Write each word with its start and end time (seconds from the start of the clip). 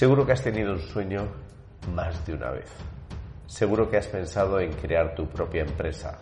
Seguro 0.00 0.24
que 0.24 0.32
has 0.32 0.40
tenido 0.40 0.72
un 0.72 0.80
sueño 0.80 1.28
más 1.94 2.24
de 2.26 2.32
una 2.32 2.52
vez. 2.52 2.70
Seguro 3.46 3.90
que 3.90 3.98
has 3.98 4.06
pensado 4.06 4.58
en 4.58 4.72
crear 4.72 5.14
tu 5.14 5.26
propia 5.26 5.60
empresa. 5.60 6.16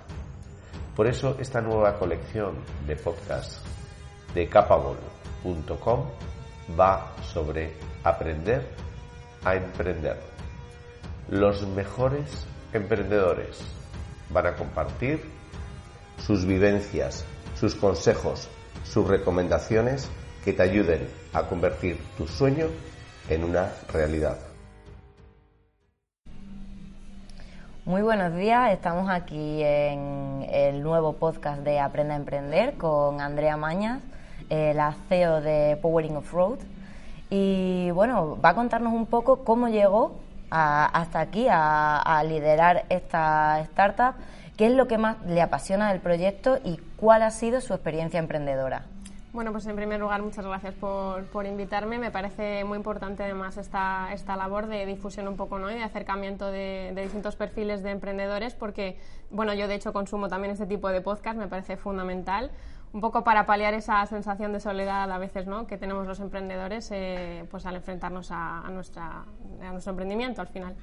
Por 0.96 1.06
eso 1.06 1.36
esta 1.38 1.60
nueva 1.60 1.96
colección 1.96 2.56
de 2.88 2.96
podcasts 2.96 3.60
de 4.34 4.48
capable.com 4.48 6.06
va 6.76 7.14
sobre 7.22 7.72
aprender 8.02 8.66
a 9.44 9.54
emprender. 9.54 10.16
Los 11.30 11.64
mejores 11.68 12.48
emprendedores 12.72 13.60
van 14.30 14.48
a 14.48 14.56
compartir 14.56 15.22
sus 16.26 16.44
vivencias, 16.44 17.24
sus 17.54 17.76
consejos, 17.76 18.48
sus 18.82 19.06
recomendaciones 19.06 20.10
que 20.44 20.52
te 20.52 20.64
ayuden 20.64 21.08
a 21.32 21.44
convertir 21.44 21.96
tu 22.16 22.26
sueño 22.26 22.66
una 23.36 23.68
realidad. 23.92 24.38
Muy 27.84 28.02
buenos 28.02 28.34
días, 28.34 28.72
estamos 28.72 29.10
aquí 29.10 29.62
en 29.62 30.46
el 30.50 30.82
nuevo 30.82 31.14
podcast 31.14 31.60
de 31.60 31.78
Aprenda 31.78 32.14
a 32.14 32.16
Emprender 32.16 32.74
con 32.74 33.20
Andrea 33.20 33.56
Mañas, 33.56 34.00
eh, 34.50 34.72
la 34.74 34.94
CEO 35.08 35.40
de 35.40 35.78
Powering 35.80 36.16
of 36.16 36.32
Road. 36.32 36.58
Y 37.30 37.90
bueno, 37.90 38.38
va 38.40 38.50
a 38.50 38.54
contarnos 38.54 38.92
un 38.92 39.06
poco 39.06 39.44
cómo 39.44 39.68
llegó 39.68 40.16
hasta 40.50 41.20
aquí 41.20 41.46
a 41.50 42.22
liderar 42.26 42.86
esta 42.88 43.60
startup, 43.60 44.14
qué 44.56 44.66
es 44.66 44.72
lo 44.72 44.88
que 44.88 44.96
más 44.96 45.16
le 45.26 45.42
apasiona 45.42 45.90
del 45.90 46.00
proyecto 46.00 46.58
y 46.64 46.78
cuál 46.96 47.22
ha 47.22 47.30
sido 47.30 47.60
su 47.60 47.74
experiencia 47.74 48.18
emprendedora. 48.18 48.84
Bueno, 49.30 49.52
pues 49.52 49.66
en 49.66 49.76
primer 49.76 50.00
lugar, 50.00 50.22
muchas 50.22 50.46
gracias 50.46 50.74
por, 50.74 51.26
por, 51.26 51.44
invitarme. 51.44 51.98
Me 51.98 52.10
parece 52.10 52.64
muy 52.64 52.76
importante 52.76 53.22
además 53.22 53.58
esta, 53.58 54.10
esta 54.14 54.36
labor 54.36 54.66
de 54.68 54.86
difusión 54.86 55.28
un 55.28 55.36
poco 55.36 55.58
¿no? 55.58 55.70
y 55.70 55.74
de 55.74 55.82
acercamiento 55.82 56.46
de, 56.50 56.92
de, 56.94 57.02
distintos 57.02 57.36
perfiles 57.36 57.82
de 57.82 57.90
emprendedores, 57.90 58.54
porque 58.54 58.98
bueno, 59.30 59.52
yo 59.52 59.68
de 59.68 59.74
hecho 59.74 59.92
consumo 59.92 60.28
también 60.28 60.52
este 60.52 60.66
tipo 60.66 60.88
de 60.88 61.02
podcast, 61.02 61.38
me 61.38 61.46
parece 61.46 61.76
fundamental, 61.76 62.50
un 62.94 63.02
poco 63.02 63.22
para 63.22 63.44
paliar 63.44 63.74
esa 63.74 64.04
sensación 64.06 64.54
de 64.54 64.60
soledad 64.60 65.10
a 65.12 65.18
veces 65.18 65.46
¿no? 65.46 65.66
que 65.66 65.76
tenemos 65.76 66.06
los 66.06 66.20
emprendedores 66.20 66.88
eh, 66.90 67.44
pues 67.50 67.66
al 67.66 67.76
enfrentarnos 67.76 68.30
a, 68.30 68.60
a, 68.60 68.70
nuestra, 68.70 69.24
a 69.60 69.72
nuestro 69.72 69.90
emprendimiento 69.90 70.40
al 70.40 70.48
final. 70.48 70.74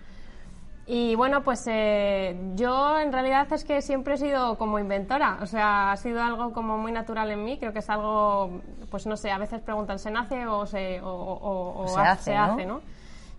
Y 0.88 1.16
bueno, 1.16 1.42
pues 1.42 1.66
eh, 1.68 2.38
yo 2.56 3.00
en 3.00 3.12
realidad 3.12 3.52
es 3.52 3.64
que 3.64 3.82
siempre 3.82 4.14
he 4.14 4.18
sido 4.18 4.56
como 4.58 4.78
inventora, 4.78 5.40
o 5.42 5.48
sea, 5.48 5.92
ha 5.92 5.98
sido 5.98 6.22
algo 6.22 6.54
como 6.54 6.78
muy 6.78 6.92
natural 6.92 7.32
en 7.32 7.44
mí, 7.44 7.58
creo 7.58 7.74
que 7.74 7.80
es 7.80 7.90
algo, 7.90 8.62
pues 8.92 9.08
no 9.08 9.18
sé, 9.18 9.32
a 9.32 9.40
veces 9.40 9.62
preguntan, 9.62 9.98
¿se 9.98 10.12
nace 10.12 10.46
o 10.46 10.68
se, 10.68 11.02
o, 11.02 11.10
o, 11.10 11.84
o 11.84 11.88
se, 11.88 12.00
hace, 12.02 12.24
se 12.26 12.36
¿no? 12.36 12.44
hace, 12.44 12.66
¿no? 12.68 12.82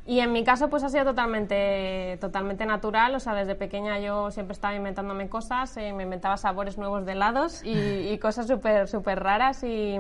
Y 0.07 0.19
en 0.21 0.33
mi 0.33 0.43
caso 0.43 0.69
pues 0.69 0.83
ha 0.83 0.89
sido 0.89 1.05
totalmente, 1.05 2.19
totalmente 2.21 2.67
natural, 2.67 3.15
o 3.15 3.21
sea, 3.21 3.35
desde 3.35 3.55
pequeña 3.55 4.01
yo 4.01 4.33
siempre 4.33 4.53
estaba 4.53 4.75
inventándome 4.75 5.29
cosas, 5.29 5.77
eh, 5.77 5.93
me 5.93 6.03
inventaba 6.03 6.37
sabores 6.37 6.79
nuevos 6.79 7.07
de 7.07 7.13
helados 7.13 7.63
y, 7.65 8.09
y 8.11 8.19
cosas 8.19 8.49
súper, 8.49 8.89
súper 8.89 9.23
raras 9.23 9.63
y... 9.63 9.99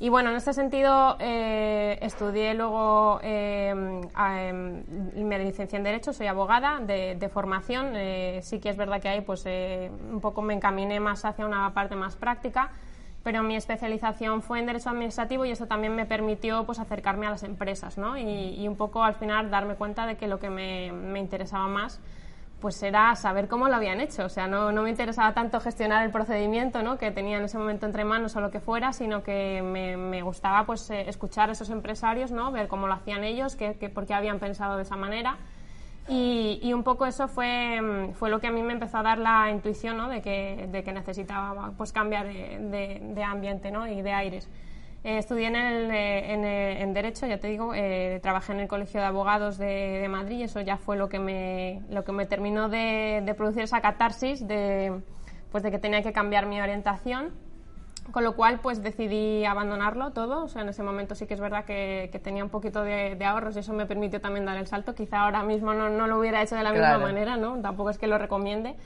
Y 0.00 0.08
bueno, 0.08 0.30
en 0.30 0.36
este 0.36 0.52
sentido 0.52 1.16
eh, 1.20 1.98
estudié 2.02 2.52
luego, 2.54 3.20
eh, 3.22 3.72
me 3.74 5.38
licencié 5.38 5.78
en 5.78 5.84
Derecho, 5.84 6.12
soy 6.12 6.26
abogada 6.26 6.80
de, 6.80 7.14
de 7.14 7.28
formación. 7.28 7.92
Eh, 7.94 8.40
sí 8.42 8.58
que 8.58 8.70
es 8.70 8.76
verdad 8.76 9.00
que 9.00 9.08
ahí 9.08 9.20
pues 9.20 9.46
un 9.46 10.20
poco 10.20 10.42
me 10.42 10.54
encaminé 10.54 10.98
más 10.98 11.24
hacia 11.24 11.46
una 11.46 11.72
parte 11.72 11.94
más 11.94 12.16
práctica, 12.16 12.72
pero 13.22 13.42
mi 13.44 13.54
especialización 13.54 14.42
fue 14.42 14.58
en 14.58 14.66
Derecho 14.66 14.90
Administrativo 14.90 15.44
y 15.44 15.52
eso 15.52 15.66
también 15.66 15.94
me 15.94 16.06
permitió 16.06 16.64
pues 16.66 16.80
acercarme 16.80 17.28
a 17.28 17.30
las 17.30 17.44
empresas, 17.44 17.96
¿no? 17.96 18.18
Y, 18.18 18.56
y 18.58 18.66
un 18.66 18.76
poco 18.76 19.04
al 19.04 19.14
final 19.14 19.48
darme 19.48 19.76
cuenta 19.76 20.06
de 20.06 20.16
que 20.16 20.26
lo 20.26 20.40
que 20.40 20.50
me, 20.50 20.92
me 20.92 21.20
interesaba 21.20 21.68
más 21.68 22.00
pues 22.64 22.82
era 22.82 23.14
saber 23.14 23.46
cómo 23.46 23.68
lo 23.68 23.76
habían 23.76 24.00
hecho. 24.00 24.24
O 24.24 24.30
sea, 24.30 24.46
no, 24.46 24.72
no, 24.72 24.80
me 24.80 24.88
interesaba 24.88 25.34
tanto 25.34 25.60
gestionar 25.60 26.02
el 26.02 26.10
procedimiento 26.10 26.82
¿no? 26.82 26.96
que 26.96 27.10
tenía 27.10 27.36
en 27.36 27.44
ese 27.44 27.58
momento 27.58 27.84
entre 27.84 28.06
manos 28.06 28.36
o 28.36 28.40
lo 28.40 28.50
que 28.50 28.58
fuera, 28.58 28.94
sino 28.94 29.22
que 29.22 29.60
me, 29.62 29.98
me 29.98 30.22
gustaba 30.22 30.64
pues, 30.64 30.88
eh, 30.88 31.06
escuchar 31.06 31.50
a 31.50 31.52
esos 31.52 31.68
empresarios, 31.68 32.30
¿no? 32.30 32.52
ver 32.52 32.66
cómo 32.66 32.86
lo 32.86 32.94
hacían 32.94 33.22
ellos, 33.22 33.54
qué, 33.54 33.76
qué, 33.78 33.90
por 33.90 34.06
qué 34.06 34.14
habían 34.14 34.38
pensado 34.38 34.78
de 34.78 34.84
esa 34.84 34.96
manera. 34.96 35.36
Y, 36.08 36.58
y, 36.62 36.72
un 36.72 36.84
poco 36.84 37.04
eso 37.04 37.28
fue, 37.28 38.10
fue 38.14 38.30
lo 38.30 38.40
que 38.40 38.46
a 38.46 38.50
mí 38.50 38.62
me 38.62 38.72
empezó 38.72 38.96
a 38.96 39.02
dar 39.02 39.18
la 39.18 39.50
intuición 39.50 39.98
¿no? 39.98 40.08
de, 40.08 40.22
que, 40.22 40.66
de 40.72 40.82
que 40.82 40.92
necesitaba 40.94 41.72
pues, 41.76 41.92
cambiar 41.92 42.26
de, 42.26 42.60
de, 42.60 42.98
de 43.14 43.22
ambiente 43.24 43.70
¿no? 43.72 43.86
y 43.86 44.00
de 44.00 44.12
aires. 44.14 44.48
Eh, 45.04 45.18
estudié 45.18 45.48
en, 45.48 45.56
el, 45.56 45.90
en, 45.90 46.44
en, 46.46 46.94
Derecho, 46.94 47.26
ya 47.26 47.38
te 47.38 47.46
digo, 47.48 47.74
eh, 47.74 48.20
trabajé 48.22 48.54
en 48.54 48.60
el 48.60 48.68
Colegio 48.68 49.00
de 49.00 49.06
Abogados 49.06 49.58
de, 49.58 49.98
de, 50.00 50.08
Madrid 50.08 50.38
y 50.38 50.42
eso 50.44 50.62
ya 50.62 50.78
fue 50.78 50.96
lo 50.96 51.10
que 51.10 51.18
me, 51.18 51.82
lo 51.90 52.04
que 52.04 52.12
me 52.12 52.24
terminó 52.24 52.70
de, 52.70 53.22
de, 53.22 53.34
producir 53.34 53.64
esa 53.64 53.82
catarsis 53.82 54.48
de, 54.48 55.02
pues 55.52 55.62
de 55.62 55.70
que 55.70 55.78
tenía 55.78 56.02
que 56.02 56.14
cambiar 56.14 56.46
mi 56.46 56.58
orientación. 56.58 57.32
Con 58.12 58.22
lo 58.22 58.34
cual, 58.36 58.60
pues 58.60 58.82
decidí 58.82 59.44
abandonarlo 59.46 60.12
todo. 60.12 60.44
O 60.44 60.48
sea, 60.48 60.60
en 60.62 60.68
ese 60.68 60.82
momento 60.82 61.14
sí 61.14 61.26
que 61.26 61.34
es 61.34 61.40
verdad 61.40 61.64
que, 61.64 62.10
que 62.12 62.18
tenía 62.18 62.44
un 62.44 62.50
poquito 62.50 62.82
de, 62.82 63.14
de, 63.14 63.24
ahorros 63.24 63.56
y 63.56 63.60
eso 63.60 63.72
me 63.72 63.86
permitió 63.86 64.20
también 64.20 64.44
dar 64.44 64.58
el 64.58 64.66
salto. 64.66 64.94
Quizá 64.94 65.20
ahora 65.20 65.42
mismo 65.42 65.72
no, 65.72 65.88
no 65.88 66.06
lo 66.06 66.18
hubiera 66.18 66.42
hecho 66.42 66.54
de 66.54 66.62
la 66.62 66.72
claro. 66.72 66.98
misma 66.98 67.12
manera, 67.12 67.36
¿no? 67.38 67.60
Tampoco 67.60 67.88
es 67.90 67.98
que 67.98 68.06
lo 68.06 68.18
recomiende 68.18 68.76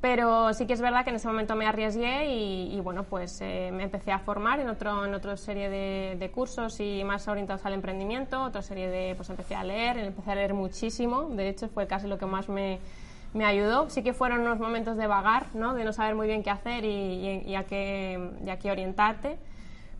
pero 0.00 0.52
sí 0.52 0.66
que 0.66 0.74
es 0.74 0.80
verdad 0.80 1.04
que 1.04 1.10
en 1.10 1.16
ese 1.16 1.26
momento 1.26 1.56
me 1.56 1.66
arriesgué 1.66 2.26
y, 2.26 2.74
y 2.76 2.80
bueno, 2.80 3.04
pues 3.04 3.40
eh, 3.40 3.70
me 3.72 3.84
empecé 3.84 4.12
a 4.12 4.18
formar 4.18 4.60
en, 4.60 4.68
otro, 4.68 5.04
en 5.04 5.14
otra 5.14 5.36
serie 5.36 5.68
de, 5.68 6.16
de, 6.18 6.30
cursos 6.30 6.78
y 6.80 7.02
más 7.04 7.26
orientados 7.28 7.64
al 7.66 7.72
emprendimiento, 7.72 8.42
otra 8.42 8.62
serie 8.62 8.88
de, 8.88 9.14
pues 9.16 9.30
empecé 9.30 9.54
a 9.54 9.64
leer, 9.64 9.98
empecé 9.98 10.30
a 10.30 10.34
leer 10.34 10.54
muchísimo, 10.54 11.30
de 11.30 11.48
hecho 11.48 11.68
fue 11.68 11.86
casi 11.86 12.06
lo 12.06 12.18
que 12.18 12.26
más 12.26 12.48
me, 12.48 12.78
me 13.36 13.44
ayudó. 13.44 13.88
Sí 13.90 14.02
que 14.02 14.12
fueron 14.12 14.40
unos 14.40 14.58
momentos 14.58 14.96
de 14.96 15.06
vagar, 15.06 15.46
¿no? 15.54 15.74
de 15.74 15.84
no 15.84 15.92
saber 15.92 16.14
muy 16.14 16.26
bien 16.26 16.42
qué 16.42 16.50
hacer 16.50 16.84
y, 16.84 16.88
y, 16.88 17.42
y 17.46 17.54
a, 17.54 17.64
qué, 17.64 18.30
y 18.44 18.50
a 18.50 18.58
qué 18.58 18.70
orientarte. 18.70 19.38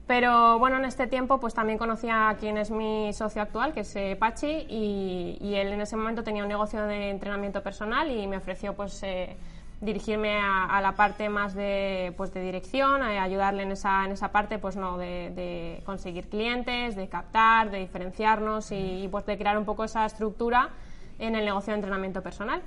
Pero 0.06 0.58
bueno, 0.60 0.76
en 0.76 0.84
este 0.84 1.06
tiempo 1.08 1.40
pues 1.40 1.52
también 1.52 1.78
conocí 1.78 2.08
a 2.08 2.36
quien 2.38 2.58
es 2.58 2.70
mi 2.70 3.12
socio 3.12 3.42
actual, 3.42 3.72
que 3.72 3.80
es 3.80 3.96
eh, 3.96 4.16
Pachi, 4.18 4.66
y, 4.68 5.54
él 5.54 5.72
en 5.72 5.80
ese 5.80 5.96
momento 5.96 6.22
tenía 6.22 6.42
un 6.42 6.48
negocio 6.48 6.82
de 6.86 7.10
entrenamiento 7.10 7.62
personal 7.62 8.10
y 8.10 8.26
me 8.26 8.36
ofreció 8.36 8.74
pues... 8.74 9.02
Eh, 9.02 9.36
dirigirme 9.80 10.38
a, 10.38 10.64
a, 10.64 10.80
la 10.80 10.92
parte 10.92 11.28
más 11.28 11.54
de, 11.54 12.14
pues, 12.16 12.32
de 12.32 12.40
dirección, 12.40 13.02
a 13.02 13.22
ayudarle 13.22 13.62
en 13.62 13.72
esa, 13.72 14.04
en 14.04 14.12
esa 14.12 14.32
parte 14.32 14.58
pues, 14.58 14.76
no, 14.76 14.96
de, 14.96 15.30
de 15.34 15.82
conseguir 15.84 16.28
clientes, 16.28 16.96
de 16.96 17.08
captar, 17.08 17.70
de 17.70 17.78
diferenciarnos 17.78 18.72
y, 18.72 19.04
y, 19.04 19.08
pues, 19.08 19.26
de 19.26 19.36
crear 19.36 19.58
un 19.58 19.64
poco 19.64 19.84
esa 19.84 20.06
estructura 20.06 20.70
en 21.18 21.34
el 21.34 21.44
negocio 21.44 21.72
de 21.72 21.76
entrenamiento 21.76 22.22
personal. 22.22 22.62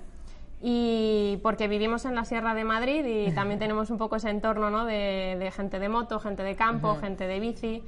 Y 0.62 1.40
porque 1.42 1.68
vivimos 1.68 2.06
en 2.06 2.16
la 2.16 2.26
Sierra 2.26 2.54
de 2.54 2.64
Madrid 2.64 3.06
y 3.06 3.32
también 3.32 3.60
tenemos 3.60 3.90
un 3.90 3.98
poco 3.98 4.18
ese 4.18 4.30
entorno 4.30 4.70
¿no? 4.70 4.86
de, 4.86 5.38
de 5.40 5.52
gente 5.52 5.80
de 5.80 5.90
moto, 5.90 6.20
gente 6.20 6.44
de 6.44 6.56
campo, 6.56 6.96
gente 6.96 7.26
de 7.28 7.40
bici 7.40 7.84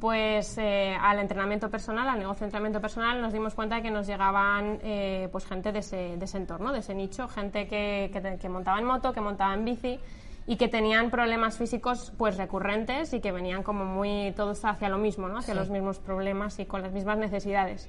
pues 0.00 0.58
eh, 0.58 0.96
al 1.00 1.18
entrenamiento 1.18 1.70
personal, 1.70 2.08
al 2.08 2.18
negocio 2.18 2.40
de 2.40 2.46
entrenamiento 2.46 2.80
personal, 2.80 3.20
nos 3.22 3.32
dimos 3.32 3.54
cuenta 3.54 3.76
de 3.76 3.82
que 3.82 3.90
nos 3.90 4.06
llegaban 4.06 4.78
eh, 4.82 5.28
pues 5.32 5.46
gente 5.46 5.72
de 5.72 5.78
ese, 5.78 6.16
de 6.16 6.24
ese, 6.24 6.36
entorno, 6.36 6.72
de 6.72 6.80
ese 6.80 6.94
nicho, 6.94 7.28
gente 7.28 7.66
que, 7.66 8.10
que, 8.12 8.36
que, 8.38 8.48
montaba 8.48 8.78
en 8.78 8.84
moto, 8.84 9.12
que 9.12 9.20
montaba 9.20 9.54
en 9.54 9.64
bici 9.64 9.98
y 10.46 10.56
que 10.56 10.68
tenían 10.68 11.10
problemas 11.10 11.56
físicos 11.56 12.12
pues 12.18 12.36
recurrentes 12.36 13.12
y 13.14 13.20
que 13.20 13.32
venían 13.32 13.62
como 13.62 13.84
muy 13.84 14.32
todos 14.36 14.64
hacia 14.64 14.88
lo 14.88 14.98
mismo, 14.98 15.28
¿no? 15.28 15.38
hacia 15.38 15.54
sí. 15.54 15.60
los 15.60 15.70
mismos 15.70 15.98
problemas 15.98 16.58
y 16.58 16.66
con 16.66 16.82
las 16.82 16.92
mismas 16.92 17.16
necesidades. 17.16 17.88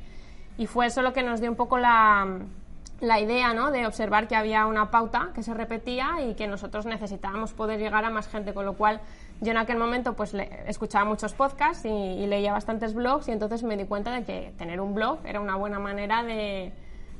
Y 0.58 0.66
fue 0.66 0.88
eso 0.88 1.02
lo 1.02 1.14
que 1.14 1.24
nos 1.24 1.42
dio 1.42 1.52
un 1.52 1.58
poco 1.58 1.78
la, 1.78 2.40
la 3.00 3.20
idea 3.20 3.54
¿no? 3.54 3.70
de 3.72 3.86
observar 3.86 4.28
que 4.28 4.36
había 4.36 4.66
una 4.66 4.90
pauta 4.90 5.30
que 5.36 5.44
se 5.44 5.54
repetía 5.54 6.22
y 6.28 6.34
que 6.34 6.48
nosotros 6.48 6.86
necesitábamos 6.86 7.54
poder 7.54 7.80
llegar 7.80 8.06
a 8.06 8.10
más 8.10 8.28
gente, 8.28 8.54
con 8.54 8.66
lo 8.66 8.74
cual 8.74 9.02
yo 9.42 9.52
en 9.52 9.58
aquel 9.58 9.78
momento 9.78 10.14
pues 10.14 10.34
le, 10.34 10.50
escuchaba 10.68 11.06
muchos 11.06 11.34
podcasts 11.34 11.86
y, 11.86 12.26
leía 12.28 12.52
bastantes 12.52 12.94
blogs 12.94 13.28
y 13.28 13.32
entonces 13.32 13.64
me 13.64 13.78
di 13.78 13.86
cuenta 13.86 14.12
de 14.12 14.24
que 14.24 14.54
tener 14.58 14.82
un 14.82 14.94
blog 14.94 15.20
era 15.26 15.40
una 15.40 15.56
buena 15.56 15.80
manera 15.80 16.24
de, 16.24 16.74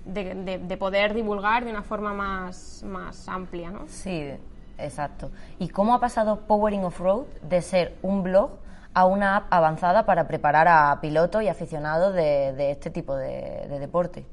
de, 0.06 0.36
de, 0.36 0.58
de 0.60 0.78
poder 0.78 1.14
divulgar 1.14 1.64
de 1.64 1.72
una 1.72 1.84
forma 1.84 2.14
más, 2.14 2.84
más 2.86 3.28
amplia. 3.30 3.72
¿no? 3.72 3.88
Sí, 3.88 4.32
exacto. 4.78 5.32
¿Y 5.60 5.70
cómo 5.70 5.94
ha 5.94 6.00
pasado 6.00 6.42
Powering 6.42 6.84
of 6.84 7.00
Road 7.00 7.26
de 7.44 7.62
ser 7.62 7.96
un 8.02 8.24
blog 8.24 8.52
a 8.94 9.06
una 9.06 9.38
app 9.38 9.54
avanzada 9.54 10.06
para 10.06 10.28
preparar 10.28 10.68
a 10.68 11.00
pilotos 11.02 11.44
y 11.44 11.48
aficionados 11.48 12.14
de, 12.14 12.72
este 12.72 12.90
tipo 12.90 13.16
de 13.16 13.78
deporte? 13.80 14.26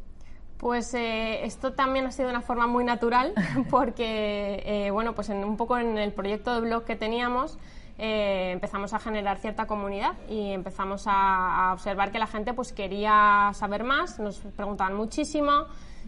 Pues 0.64 0.94
eh, 0.94 1.44
esto 1.44 1.74
también 1.74 2.06
ha 2.06 2.10
sido 2.10 2.30
una 2.30 2.40
forma 2.40 2.66
muy 2.66 2.84
natural 2.84 3.34
porque, 3.70 4.62
eh, 4.64 4.90
bueno, 4.90 5.14
pues 5.14 5.28
en, 5.28 5.44
un 5.44 5.58
poco 5.58 5.76
en 5.76 5.98
el 5.98 6.10
proyecto 6.10 6.54
de 6.54 6.62
blog 6.62 6.84
que 6.84 6.96
teníamos 6.96 7.58
eh, 7.98 8.48
empezamos 8.50 8.94
a 8.94 8.98
generar 8.98 9.36
cierta 9.36 9.66
comunidad 9.66 10.14
y 10.26 10.52
empezamos 10.52 11.06
a, 11.06 11.68
a, 11.68 11.74
observar 11.74 12.12
que 12.12 12.18
la 12.18 12.26
gente 12.26 12.54
pues 12.54 12.72
quería 12.72 13.50
saber 13.52 13.84
más, 13.84 14.18
nos 14.18 14.38
preguntaban 14.38 14.96
muchísimo 14.96 15.66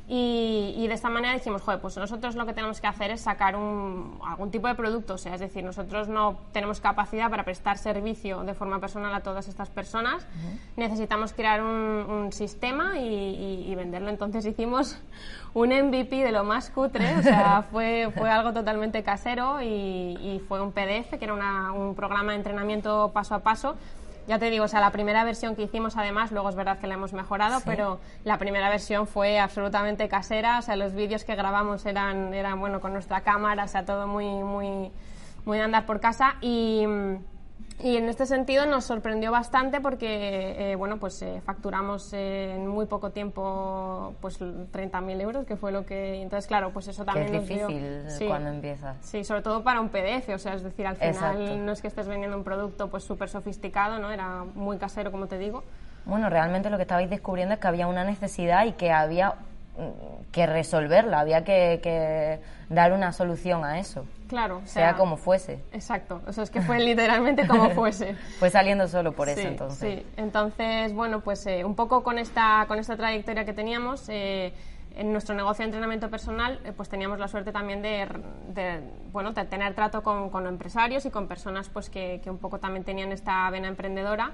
y, 0.08 0.86
de 0.86 0.94
esta 0.94 1.10
manera 1.10 1.34
dijimos, 1.34 1.62
joder, 1.62 1.80
pues 1.80 1.96
nosotros 1.96 2.36
lo 2.36 2.46
que 2.46 2.52
tenemos 2.52 2.80
que 2.80 2.86
hacer 2.86 3.10
es 3.10 3.22
sacar 3.22 3.56
un, 3.56 4.20
algún 4.24 4.52
tipo 4.52 4.68
de 4.68 4.76
producto, 4.76 5.14
o 5.14 5.18
sea, 5.18 5.34
es 5.34 5.40
decir, 5.40 5.64
nosotros 5.64 6.06
no 6.06 6.38
tenemos 6.52 6.80
capacidad 6.80 7.28
para 7.28 7.42
prestar 7.42 7.76
servicio 7.76 8.44
de 8.44 8.54
forma 8.54 8.78
personal 8.78 9.12
a 9.12 9.20
todas 9.20 9.48
estas 9.48 9.68
personas, 9.68 10.24
necesitamos 10.76 11.32
crear 11.32 11.60
un, 11.62 12.32
sistema 12.32 12.98
y, 12.98 13.74
venderlo. 13.76 14.10
Entonces 14.10 14.44
hicimos 14.46 14.98
un 15.54 15.68
MVP 15.68 16.22
de 16.22 16.32
lo 16.32 16.44
más 16.44 16.70
cutre, 16.70 17.16
o 17.16 17.22
sea, 17.22 17.62
fue, 17.70 18.10
fue 18.16 18.30
algo 18.30 18.52
totalmente 18.52 19.02
casero 19.02 19.60
y, 19.62 20.40
fue 20.48 20.60
un 20.60 20.70
PDF, 20.70 21.18
que 21.18 21.24
era 21.24 21.34
un 21.72 21.94
programa 21.94 22.32
de 22.32 22.38
entrenamiento 22.38 23.10
paso 23.12 23.34
a 23.34 23.40
paso 23.40 23.76
ya 24.26 24.38
te 24.38 24.50
digo, 24.50 24.64
o 24.64 24.68
sea, 24.68 24.80
la 24.80 24.90
primera 24.90 25.24
versión 25.24 25.54
que 25.54 25.62
hicimos, 25.62 25.96
además, 25.96 26.32
luego 26.32 26.48
es 26.48 26.56
verdad 26.56 26.78
que 26.78 26.86
la 26.86 26.94
hemos 26.94 27.12
mejorado, 27.12 27.60
pero 27.64 28.00
la 28.24 28.38
primera 28.38 28.68
versión 28.68 29.06
fue 29.06 29.38
absolutamente 29.38 30.08
casera, 30.08 30.58
o 30.58 30.62
sea, 30.62 30.76
los 30.76 30.94
vídeos 30.94 31.24
que 31.24 31.36
grabamos 31.36 31.86
eran, 31.86 32.34
eran 32.34 32.58
bueno, 32.58 32.80
con 32.80 32.92
nuestra 32.92 33.20
cámara, 33.20 33.64
o 33.64 33.68
sea, 33.68 33.84
todo 33.84 34.06
muy, 34.06 34.26
muy, 34.26 34.90
muy 35.44 35.58
de 35.58 35.64
andar 35.64 35.86
por 35.86 36.00
casa. 36.00 36.36
Y 36.40 36.84
y 37.78 37.96
en 37.96 38.08
este 38.08 38.24
sentido 38.24 38.64
nos 38.66 38.84
sorprendió 38.84 39.30
bastante 39.30 39.80
porque, 39.80 40.72
eh, 40.72 40.76
bueno, 40.76 40.98
pues 40.98 41.20
eh, 41.22 41.42
facturamos 41.44 42.12
en 42.12 42.66
muy 42.66 42.86
poco 42.86 43.10
tiempo 43.10 44.14
pues 44.20 44.40
30.000 44.40 45.20
euros, 45.20 45.46
que 45.46 45.56
fue 45.56 45.72
lo 45.72 45.84
que... 45.84 46.22
Entonces, 46.22 46.46
claro, 46.46 46.70
pues 46.70 46.88
eso 46.88 47.04
también 47.04 47.34
es 47.34 47.48
difícil 47.48 48.28
cuando 48.28 48.48
empiezas. 48.48 48.96
Sí, 49.02 49.24
sobre 49.24 49.42
todo 49.42 49.62
para 49.62 49.80
un 49.80 49.90
PDF, 49.90 50.30
o 50.34 50.38
sea, 50.38 50.54
es 50.54 50.62
decir, 50.62 50.86
al 50.86 50.96
final 50.96 51.66
no 51.66 51.72
es 51.72 51.82
que 51.82 51.88
estés 51.88 52.08
vendiendo 52.08 52.36
un 52.36 52.44
producto 52.44 52.88
pues 52.88 53.04
súper 53.04 53.28
sofisticado, 53.28 53.98
¿no? 53.98 54.10
Era 54.10 54.44
muy 54.54 54.78
casero, 54.78 55.12
como 55.12 55.26
te 55.26 55.36
digo. 55.36 55.62
Bueno, 56.06 56.30
realmente 56.30 56.70
lo 56.70 56.76
que 56.76 56.82
estabais 56.82 57.10
descubriendo 57.10 57.54
es 57.54 57.60
que 57.60 57.66
había 57.66 57.88
una 57.88 58.04
necesidad 58.04 58.64
y 58.64 58.72
que 58.72 58.92
había 58.92 59.34
que 60.32 60.46
resolverla, 60.46 61.20
había 61.20 61.44
que, 61.44 61.80
que 61.82 62.40
dar 62.68 62.92
una 62.92 63.12
solución 63.12 63.64
a 63.64 63.78
eso. 63.78 64.04
Claro, 64.28 64.60
sea, 64.64 64.94
como 64.96 65.16
fuese. 65.16 65.60
Exacto, 65.72 66.20
o 66.26 66.32
sea, 66.32 66.44
es 66.44 66.50
que 66.50 66.60
fue 66.60 66.80
literalmente 66.80 67.46
como 67.46 67.70
fuese. 67.70 68.14
fue 68.38 68.50
saliendo 68.50 68.88
solo 68.88 69.12
por 69.12 69.28
eso 69.28 69.46
entonces. 69.46 69.78
Sí, 69.78 70.06
entonces, 70.16 70.92
bueno, 70.92 71.20
pues 71.20 71.46
eh, 71.46 71.64
un 71.64 71.74
poco 71.74 72.02
con 72.02 72.18
esta, 72.18 72.64
con 72.66 72.78
esta 72.78 72.96
trayectoria 72.96 73.44
que 73.44 73.52
teníamos, 73.52 74.08
eh, 74.08 74.52
en 74.96 75.12
nuestro 75.12 75.34
negocio 75.34 75.62
de 75.62 75.66
entrenamiento 75.66 76.10
personal, 76.10 76.58
eh, 76.64 76.72
pues 76.74 76.88
teníamos 76.88 77.18
la 77.18 77.28
suerte 77.28 77.52
también 77.52 77.82
de, 77.82 78.08
bueno, 79.12 79.32
de 79.32 79.44
tener 79.44 79.74
trato 79.74 80.02
con, 80.02 80.30
con, 80.30 80.46
empresarios 80.46 81.04
y 81.04 81.10
con 81.10 81.28
personas 81.28 81.68
pues 81.68 81.90
que, 81.90 82.20
que 82.24 82.30
un 82.30 82.38
poco 82.38 82.58
también 82.58 82.82
tenían 82.82 83.12
esta 83.12 83.48
vena 83.50 83.68
emprendedora 83.68 84.32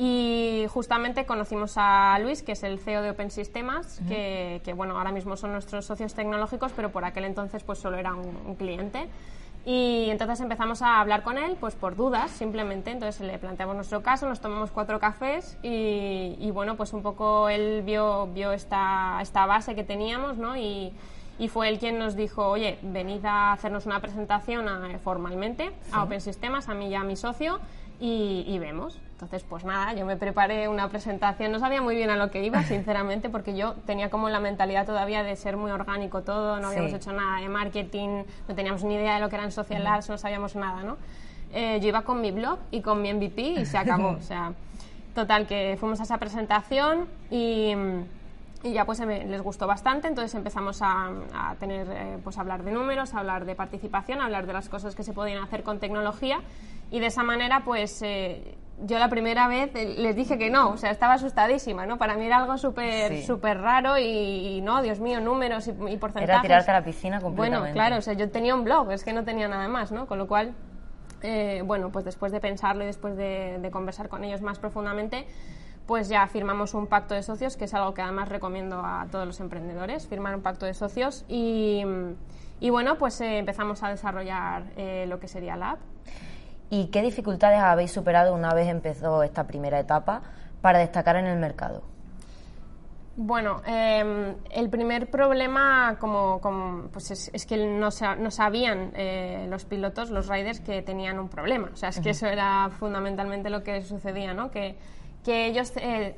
y 0.00 0.64
justamente 0.68 1.26
conocimos 1.26 1.72
a 1.74 2.16
Luis, 2.20 2.44
que 2.44 2.52
es 2.52 2.62
el 2.62 2.78
CEO 2.78 3.02
de 3.02 3.10
Open 3.10 3.32
Systems, 3.32 4.00
que, 4.06 4.72
bueno, 4.76 4.96
ahora 4.96 5.10
mismo 5.10 5.36
son 5.36 5.50
nuestros 5.50 5.86
socios 5.86 6.14
tecnológicos, 6.14 6.70
pero 6.76 6.92
por 6.92 7.04
aquel 7.04 7.24
entonces 7.24 7.64
pues 7.64 7.80
solo 7.80 7.96
era 7.96 8.14
un, 8.14 8.54
cliente. 8.54 9.08
Y 9.66 10.06
entonces 10.08 10.38
empezamos 10.38 10.82
a 10.82 11.00
hablar 11.00 11.24
con 11.24 11.36
él, 11.36 11.56
pues 11.58 11.74
por 11.74 11.96
dudas, 11.96 12.30
simplemente. 12.30 12.92
Entonces 12.92 13.20
le 13.26 13.40
planteamos 13.40 13.74
nuestro 13.74 14.00
caso, 14.00 14.28
nos 14.28 14.40
tomamos 14.40 14.70
cuatro 14.70 15.00
cafés 15.00 15.58
y, 15.64 16.48
bueno, 16.52 16.76
pues 16.76 16.92
un 16.92 17.02
poco 17.02 17.48
él 17.48 17.82
vio, 17.84 18.28
vio 18.28 18.52
esta, 18.52 19.18
esta 19.20 19.46
base 19.46 19.74
que 19.74 19.82
teníamos, 19.82 20.36
¿no? 20.36 20.56
Y, 20.56 20.92
y 21.40 21.48
fue 21.48 21.68
él 21.68 21.80
quien 21.80 21.98
nos 21.98 22.14
dijo, 22.14 22.46
oye, 22.46 22.78
venid 22.82 23.24
a 23.24 23.52
hacernos 23.52 23.84
una 23.84 23.98
presentación 23.98 24.68
eh, 24.68 24.98
formalmente 24.98 25.72
a 25.90 26.04
Open 26.04 26.20
Systems, 26.20 26.68
a 26.68 26.74
mí 26.74 26.86
y 26.86 26.94
a 26.94 27.02
mi 27.02 27.16
socio, 27.16 27.58
y, 28.00 28.58
vemos. 28.58 28.98
Entonces, 29.12 29.42
pues 29.42 29.64
nada, 29.64 29.92
yo 29.94 30.06
me 30.06 30.16
preparé 30.16 30.68
una 30.68 30.88
presentación, 30.88 31.50
no 31.50 31.58
sabía 31.58 31.82
muy 31.82 31.96
bien 31.96 32.10
a 32.10 32.16
lo 32.16 32.30
que 32.30 32.44
iba, 32.44 32.62
sinceramente, 32.64 33.28
porque 33.28 33.56
yo 33.56 33.74
tenía 33.86 34.10
como 34.10 34.28
la 34.28 34.40
mentalidad 34.40 34.86
todavía 34.86 35.22
de 35.22 35.34
ser 35.36 35.56
muy 35.56 35.70
orgánico 35.70 36.22
todo, 36.22 36.60
no 36.60 36.68
habíamos 36.68 36.92
hecho 36.92 37.12
nada 37.12 37.40
de 37.40 37.48
marketing, 37.48 38.22
no 38.46 38.54
teníamos 38.54 38.84
ni 38.84 38.94
idea 38.94 39.14
de 39.14 39.20
lo 39.20 39.28
que 39.28 39.36
eran 39.36 39.50
social 39.50 39.86
ads, 39.86 40.08
no 40.08 40.18
sabíamos 40.18 40.54
nada, 40.54 40.82
¿no? 40.82 40.96
Eh, 41.52 41.78
yo 41.80 41.88
iba 41.88 42.02
con 42.02 42.20
mi 42.20 42.30
blog 42.30 42.58
y 42.70 42.82
con 42.82 43.02
mi 43.02 43.12
MVP 43.12 43.40
y 43.42 43.66
se 43.66 43.78
acabó, 43.78 44.10
o 44.18 44.22
sea, 44.22 44.52
total, 45.14 45.46
que 45.46 45.76
fuimos 45.80 45.98
a 46.00 46.04
esa 46.04 46.18
presentación 46.18 47.08
y 47.30 47.72
y 48.62 48.72
ya 48.72 48.84
pues 48.84 48.98
les 49.00 49.40
gustó 49.40 49.66
bastante, 49.66 50.08
entonces 50.08 50.34
empezamos 50.34 50.82
a, 50.82 51.10
a 51.32 51.54
tener, 51.56 51.86
eh, 51.90 52.18
pues 52.24 52.38
hablar 52.38 52.64
de 52.64 52.72
números, 52.72 53.14
a 53.14 53.20
hablar 53.20 53.44
de 53.44 53.54
participación, 53.54 54.20
a 54.20 54.24
hablar 54.24 54.46
de 54.46 54.52
las 54.52 54.68
cosas 54.68 54.96
que 54.96 55.04
se 55.04 55.12
podían 55.12 55.42
hacer 55.42 55.62
con 55.62 55.78
tecnología 55.78 56.40
y 56.90 56.98
de 56.98 57.06
esa 57.06 57.22
manera 57.22 57.62
pues 57.64 58.02
eh, 58.02 58.56
yo 58.84 58.98
la 58.98 59.08
primera 59.08 59.46
vez 59.46 59.70
eh, 59.76 59.94
les 59.98 60.16
dije 60.16 60.38
que 60.38 60.50
no, 60.50 60.70
o 60.70 60.76
sea, 60.76 60.90
estaba 60.90 61.14
asustadísima, 61.14 61.86
¿no? 61.86 61.98
Para 61.98 62.16
mí 62.16 62.26
era 62.26 62.38
algo 62.38 62.58
súper 62.58 63.22
súper 63.22 63.60
raro 63.60 63.96
y, 63.96 64.60
no, 64.60 64.82
Dios 64.82 64.98
mío, 64.98 65.20
números 65.20 65.68
y, 65.68 65.70
y, 65.70 65.96
porcentajes. 65.96 66.28
Era 66.28 66.42
tirarte 66.42 66.70
a 66.72 66.74
la 66.74 66.84
piscina 66.84 67.20
completamente. 67.20 67.60
Bueno, 67.60 67.74
claro, 67.74 67.98
o 67.98 68.00
sea, 68.00 68.14
yo 68.14 68.28
tenía 68.28 68.56
un 68.56 68.64
blog, 68.64 68.90
es 68.90 69.04
que 69.04 69.12
no 69.12 69.24
tenía 69.24 69.46
nada 69.46 69.68
más, 69.68 69.92
¿no? 69.92 70.06
Con 70.06 70.18
lo 70.18 70.26
cual, 70.26 70.54
bueno, 71.64 71.90
pues 71.90 72.04
después 72.04 72.32
de 72.32 72.40
pensarlo 72.40 72.82
y 72.82 72.86
después 72.86 73.16
de, 73.16 73.58
de 73.60 73.70
conversar 73.70 74.08
con 74.08 74.24
ellos 74.24 74.40
más 74.40 74.58
profundamente, 74.58 75.26
pues 75.88 76.10
ya 76.10 76.26
firmamos 76.26 76.74
un 76.74 76.86
pacto 76.86 77.14
de 77.14 77.22
socios, 77.22 77.56
que 77.56 77.64
es 77.64 77.72
algo 77.72 77.94
que 77.94 78.02
además 78.02 78.28
recomiendo 78.28 78.82
a 78.84 79.06
todos 79.10 79.26
los 79.26 79.40
emprendedores, 79.40 80.06
firmar 80.06 80.36
un 80.36 80.42
pacto 80.42 80.66
de 80.66 80.74
socios 80.74 81.24
y, 81.28 81.82
bueno, 82.60 82.98
pues 82.98 83.18
eh, 83.22 83.38
empezamos 83.38 83.82
a 83.82 83.88
desarrollar 83.88 84.64
eh, 84.76 85.06
lo 85.08 85.18
que 85.18 85.28
sería 85.28 85.56
la 85.56 85.70
app. 85.70 85.80
¿Y 86.68 86.88
qué 86.88 87.00
dificultades 87.00 87.58
habéis 87.58 87.90
superado 87.90 88.34
una 88.34 88.52
vez 88.52 88.68
empezó 88.68 89.22
esta 89.22 89.46
primera 89.46 89.80
etapa 89.80 90.20
para 90.60 90.78
destacar 90.78 91.16
en 91.16 91.24
el 91.24 91.38
mercado? 91.38 91.82
Bueno, 93.16 93.62
em, 93.64 94.36
el 94.50 94.68
primer 94.68 95.10
problema 95.10 95.96
como, 95.98 96.38
pues 96.92 97.30
es, 97.32 97.46
que 97.46 97.56
no, 97.66 97.88
no 98.18 98.30
sabían 98.30 98.92
eh, 98.94 99.46
los 99.48 99.64
pilotos, 99.64 100.10
los 100.10 100.28
riders, 100.28 100.60
que 100.60 100.82
tenían 100.82 101.18
un 101.18 101.30
problema. 101.30 101.70
O 101.72 101.76
sea, 101.76 101.88
es 101.88 101.98
que 101.98 102.10
eso 102.10 102.26
era 102.26 102.68
fundamentalmente 102.78 103.48
lo 103.48 103.64
que 103.64 103.80
sucedía, 103.80 104.34
¿no? 104.34 104.50
Que 104.50 104.76
que 105.28 105.44
ellos 105.44 105.74
eh, 105.76 106.16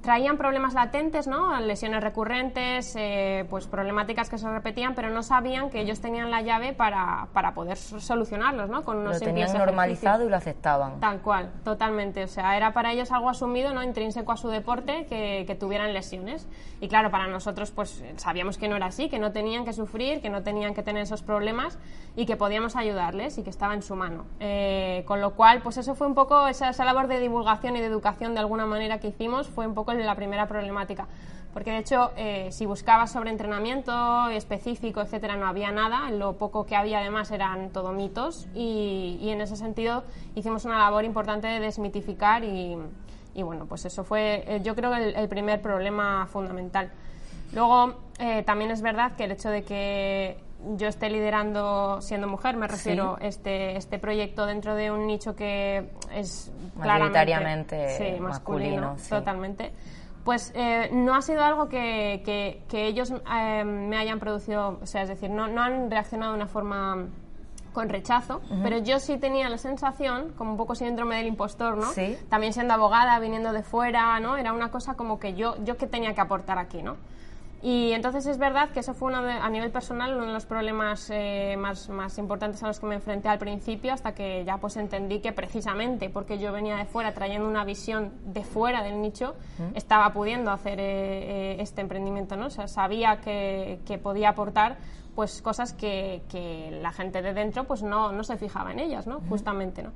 traían 0.00 0.38
problemas 0.38 0.72
latentes, 0.72 1.26
¿no? 1.26 1.60
lesiones 1.60 2.02
recurrentes, 2.02 2.96
eh, 2.96 3.44
pues 3.50 3.66
problemáticas 3.66 4.30
que 4.30 4.38
se 4.38 4.48
repetían, 4.48 4.94
pero 4.94 5.10
no 5.10 5.22
sabían 5.22 5.68
que 5.68 5.78
ellos 5.78 6.00
tenían 6.00 6.30
la 6.30 6.40
llave 6.40 6.72
para, 6.72 7.28
para 7.34 7.52
poder 7.52 7.76
solucionarlos, 7.76 8.70
¿no? 8.70 8.82
con 8.82 8.96
unos 8.96 9.20
lo 9.20 9.20
tenían 9.20 9.52
normalizado 9.52 10.24
y 10.24 10.30
lo 10.30 10.36
aceptaban. 10.36 11.00
Tal 11.00 11.20
cual, 11.20 11.50
totalmente. 11.64 12.24
O 12.24 12.28
sea, 12.28 12.56
era 12.56 12.72
para 12.72 12.92
ellos 12.92 13.12
algo 13.12 13.28
asumido, 13.28 13.74
no 13.74 13.82
intrínseco 13.82 14.32
a 14.32 14.38
su 14.38 14.48
deporte, 14.48 15.04
que, 15.04 15.44
que 15.46 15.54
tuvieran 15.54 15.92
lesiones. 15.92 16.48
Y 16.80 16.88
claro, 16.88 17.10
para 17.10 17.26
nosotros, 17.26 17.70
pues 17.72 18.02
sabíamos 18.16 18.56
que 18.56 18.68
no 18.68 18.76
era 18.76 18.86
así, 18.86 19.10
que 19.10 19.18
no 19.18 19.32
tenían 19.32 19.66
que 19.66 19.74
sufrir, 19.74 20.22
que 20.22 20.30
no 20.30 20.42
tenían 20.42 20.72
que 20.72 20.82
tener 20.82 21.02
esos 21.02 21.20
problemas 21.20 21.78
y 22.16 22.24
que 22.24 22.36
podíamos 22.36 22.74
ayudarles 22.74 23.36
y 23.36 23.42
que 23.42 23.50
estaba 23.50 23.74
en 23.74 23.82
su 23.82 23.96
mano. 23.96 24.24
Eh, 24.40 25.04
con 25.06 25.20
lo 25.20 25.34
cual, 25.34 25.60
pues 25.60 25.76
eso 25.76 25.94
fue 25.94 26.06
un 26.06 26.14
poco 26.14 26.46
esa, 26.48 26.70
esa 26.70 26.86
labor 26.86 27.06
de 27.06 27.20
divulgación 27.20 27.76
y 27.76 27.80
de 27.80 27.86
educación 27.86 28.29
de 28.34 28.40
alguna 28.40 28.66
manera 28.66 28.98
que 28.98 29.08
hicimos 29.08 29.48
fue 29.48 29.66
un 29.66 29.74
poco 29.74 29.92
la 29.92 30.14
primera 30.14 30.46
problemática. 30.46 31.06
Porque 31.52 31.72
de 31.72 31.78
hecho, 31.78 32.12
eh, 32.16 32.48
si 32.52 32.64
buscabas 32.64 33.10
sobre 33.10 33.30
entrenamiento 33.30 34.28
específico, 34.28 35.00
etcétera, 35.00 35.36
no 35.36 35.46
había 35.46 35.72
nada. 35.72 36.10
Lo 36.10 36.36
poco 36.38 36.64
que 36.64 36.76
había 36.76 37.00
además 37.00 37.30
eran 37.32 37.70
todo 37.70 37.92
mitos. 37.92 38.46
Y, 38.54 39.28
en 39.30 39.40
ese 39.40 39.56
sentido 39.56 40.04
hicimos 40.36 40.64
una 40.64 40.78
labor 40.78 41.04
importante 41.04 41.48
de 41.48 41.58
desmitificar. 41.58 42.44
Y, 42.44 42.76
bueno, 43.42 43.66
pues 43.66 43.84
eso 43.84 44.04
fue, 44.04 44.44
eh, 44.46 44.60
yo 44.62 44.76
creo, 44.76 44.94
el, 44.94 45.16
el 45.16 45.28
primer 45.28 45.60
problema 45.60 46.26
fundamental. 46.26 46.90
Luego, 47.52 47.94
eh, 48.20 48.42
también 48.44 48.70
es 48.70 48.80
verdad 48.80 49.12
que 49.16 49.24
el 49.24 49.32
hecho 49.32 49.50
de 49.50 49.64
que 49.64 50.38
yo 50.76 50.88
esté 50.88 51.10
liderando 51.10 52.00
siendo 52.00 52.28
mujer, 52.28 52.56
me 52.56 52.66
refiero 52.66 53.18
este 53.20 53.76
este 53.76 53.98
proyecto 53.98 54.46
dentro 54.46 54.74
de 54.74 54.90
un 54.90 55.06
nicho 55.06 55.34
que 55.34 55.90
es 56.12 56.52
claramente 56.80 58.18
masculino, 58.20 58.96
totalmente. 59.08 59.72
Pues 60.24 60.52
eh, 60.54 60.90
no 60.92 61.14
ha 61.14 61.22
sido 61.22 61.42
algo 61.42 61.68
que, 61.68 62.22
que, 62.68 62.86
ellos 62.86 63.10
eh, 63.10 63.64
me 63.64 63.96
hayan 63.96 64.20
producido, 64.20 64.78
o 64.82 64.86
sea, 64.86 65.02
es 65.02 65.08
decir, 65.08 65.30
no, 65.30 65.48
no 65.48 65.62
han 65.62 65.90
reaccionado 65.90 66.32
de 66.32 66.36
una 66.36 66.46
forma 66.46 67.06
con 67.72 67.88
rechazo, 67.88 68.42
pero 68.62 68.78
yo 68.78 68.98
sí 68.98 69.16
tenía 69.16 69.48
la 69.48 69.56
sensación, 69.56 70.32
como 70.36 70.52
un 70.52 70.56
poco 70.56 70.74
síndrome 70.74 71.16
del 71.16 71.26
impostor, 71.26 71.76
¿no? 71.76 71.86
También 72.28 72.52
siendo 72.52 72.74
abogada, 72.74 73.18
viniendo 73.18 73.52
de 73.52 73.62
fuera, 73.62 74.18
¿no? 74.20 74.36
Era 74.36 74.52
una 74.52 74.70
cosa 74.70 74.94
como 74.94 75.18
que 75.18 75.34
yo, 75.34 75.54
yo 75.64 75.76
que 75.76 75.86
tenía 75.86 76.12
que 76.14 76.20
aportar 76.20 76.58
aquí, 76.58 76.82
¿no? 76.82 76.96
Y 77.62 77.92
entonces 77.92 78.24
es 78.24 78.38
verdad 78.38 78.70
que 78.70 78.80
eso 78.80 78.94
fue 78.94 79.08
uno 79.08 79.22
de- 79.22 79.32
a 79.32 79.50
nivel 79.50 79.70
personal 79.70 80.14
uno 80.14 80.24
de 80.26 80.32
los 80.32 80.46
problemas 80.46 81.10
eh, 81.12 81.56
más, 81.58 81.90
más 81.90 82.16
importantes 82.16 82.62
a 82.62 82.68
los 82.68 82.80
que 82.80 82.86
me 82.86 82.94
enfrenté 82.94 83.28
al 83.28 83.38
principio 83.38 83.92
hasta 83.92 84.14
que 84.14 84.44
ya 84.46 84.56
pues 84.56 84.78
entendí 84.78 85.20
que 85.20 85.32
precisamente 85.32 86.08
porque 86.08 86.38
yo 86.38 86.52
venía 86.52 86.76
de 86.76 86.86
fuera 86.86 87.12
trayendo 87.12 87.46
una 87.46 87.64
visión 87.64 88.12
de 88.24 88.44
fuera 88.44 88.82
del 88.82 89.02
nicho 89.02 89.34
estaba 89.74 90.10
pudiendo 90.14 90.50
hacer 90.50 90.80
eh, 90.80 90.84
eh, 90.84 91.56
este 91.60 91.82
emprendimiento, 91.82 92.34
¿no? 92.34 92.46
O 92.46 92.50
sea, 92.50 92.66
sabía 92.66 93.20
que, 93.20 93.80
que 93.86 93.98
podía 93.98 94.30
aportar 94.30 94.78
pues 95.14 95.42
cosas 95.42 95.74
que, 95.74 96.22
que 96.30 96.78
la 96.80 96.92
gente 96.92 97.20
de 97.20 97.34
dentro 97.34 97.64
pues 97.64 97.82
no, 97.82 98.10
no 98.10 98.24
se 98.24 98.38
fijaba 98.38 98.72
en 98.72 98.78
ellas, 98.78 99.06
¿no? 99.06 99.20
Justamente, 99.28 99.82
¿no? 99.82 99.90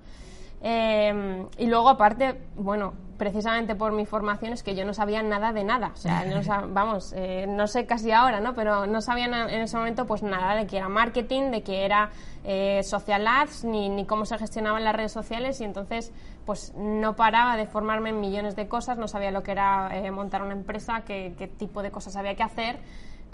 Eh, 0.66 1.46
y 1.58 1.66
luego, 1.66 1.90
aparte, 1.90 2.40
bueno, 2.56 2.94
precisamente 3.18 3.74
por 3.76 3.92
mi 3.92 4.06
formación 4.06 4.54
es 4.54 4.62
que 4.62 4.74
yo 4.74 4.86
no 4.86 4.94
sabía 4.94 5.22
nada 5.22 5.52
de 5.52 5.62
nada. 5.62 5.90
O 5.92 5.96
sea, 5.96 6.24
no 6.24 6.42
sab- 6.42 6.68
vamos, 6.72 7.12
eh, 7.14 7.44
no 7.46 7.66
sé 7.66 7.84
casi 7.84 8.10
ahora, 8.12 8.40
¿no? 8.40 8.54
Pero 8.54 8.86
no 8.86 9.02
sabía 9.02 9.26
en 9.26 9.60
ese 9.60 9.76
momento 9.76 10.06
pues 10.06 10.22
nada 10.22 10.54
de 10.56 10.66
que 10.66 10.78
era 10.78 10.88
marketing, 10.88 11.50
de 11.50 11.62
que 11.62 11.84
era 11.84 12.08
eh, 12.44 12.82
social 12.82 13.26
ads, 13.26 13.64
ni, 13.64 13.90
ni 13.90 14.06
cómo 14.06 14.24
se 14.24 14.38
gestionaban 14.38 14.82
las 14.84 14.96
redes 14.96 15.12
sociales 15.12 15.60
y 15.60 15.64
entonces 15.64 16.12
pues 16.46 16.72
no 16.76 17.14
paraba 17.14 17.56
de 17.58 17.66
formarme 17.66 18.08
en 18.10 18.20
millones 18.20 18.56
de 18.56 18.66
cosas, 18.66 18.96
no 18.96 19.06
sabía 19.06 19.30
lo 19.30 19.42
que 19.42 19.52
era 19.52 19.90
eh, 19.96 20.10
montar 20.10 20.42
una 20.42 20.52
empresa, 20.54 21.02
qué, 21.06 21.34
qué 21.38 21.46
tipo 21.46 21.82
de 21.82 21.90
cosas 21.90 22.16
había 22.16 22.34
que 22.36 22.42
hacer 22.42 22.78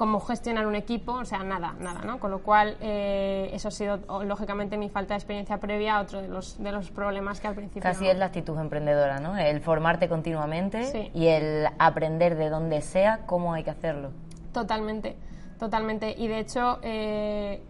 cómo 0.01 0.19
gestionar 0.19 0.67
un 0.67 0.77
equipo, 0.77 1.13
o 1.13 1.27
sea, 1.27 1.41
nada, 1.45 1.75
nada, 1.79 2.01
¿no? 2.07 2.19
Con 2.21 2.31
lo 2.31 2.39
cual, 2.39 2.79
eh, 2.81 3.51
eso 3.53 3.69
ha 3.69 3.71
sido, 3.71 3.99
o, 4.07 4.25
lógicamente, 4.25 4.79
mi 4.79 4.89
falta 4.89 5.13
de 5.13 5.19
experiencia 5.19 5.59
previa, 5.59 6.01
otro 6.01 6.23
de 6.23 6.29
los, 6.29 6.57
de 6.57 6.73
los 6.73 6.91
problemas 6.91 7.39
que 7.39 7.49
al 7.49 7.55
principio... 7.55 7.83
Casi 7.83 8.05
no- 8.07 8.11
es 8.13 8.17
la 8.17 8.25
actitud 8.25 8.59
emprendedora, 8.59 9.21
¿no? 9.21 9.37
El 9.37 9.61
formarte 9.61 10.09
continuamente 10.09 10.85
Sí. 10.85 11.11
y 11.13 11.27
el 11.27 11.67
aprender 11.79 12.37
de 12.37 12.49
donde 12.49 12.81
sea 12.81 13.27
cómo 13.27 13.53
hay 13.53 13.63
que 13.63 13.69
hacerlo. 13.73 14.09
Totalmente, 14.55 15.17
totalmente. 15.59 16.15
Y 16.17 16.29
de 16.29 16.39
hecho, 16.39 16.79
eh, 16.81 17.61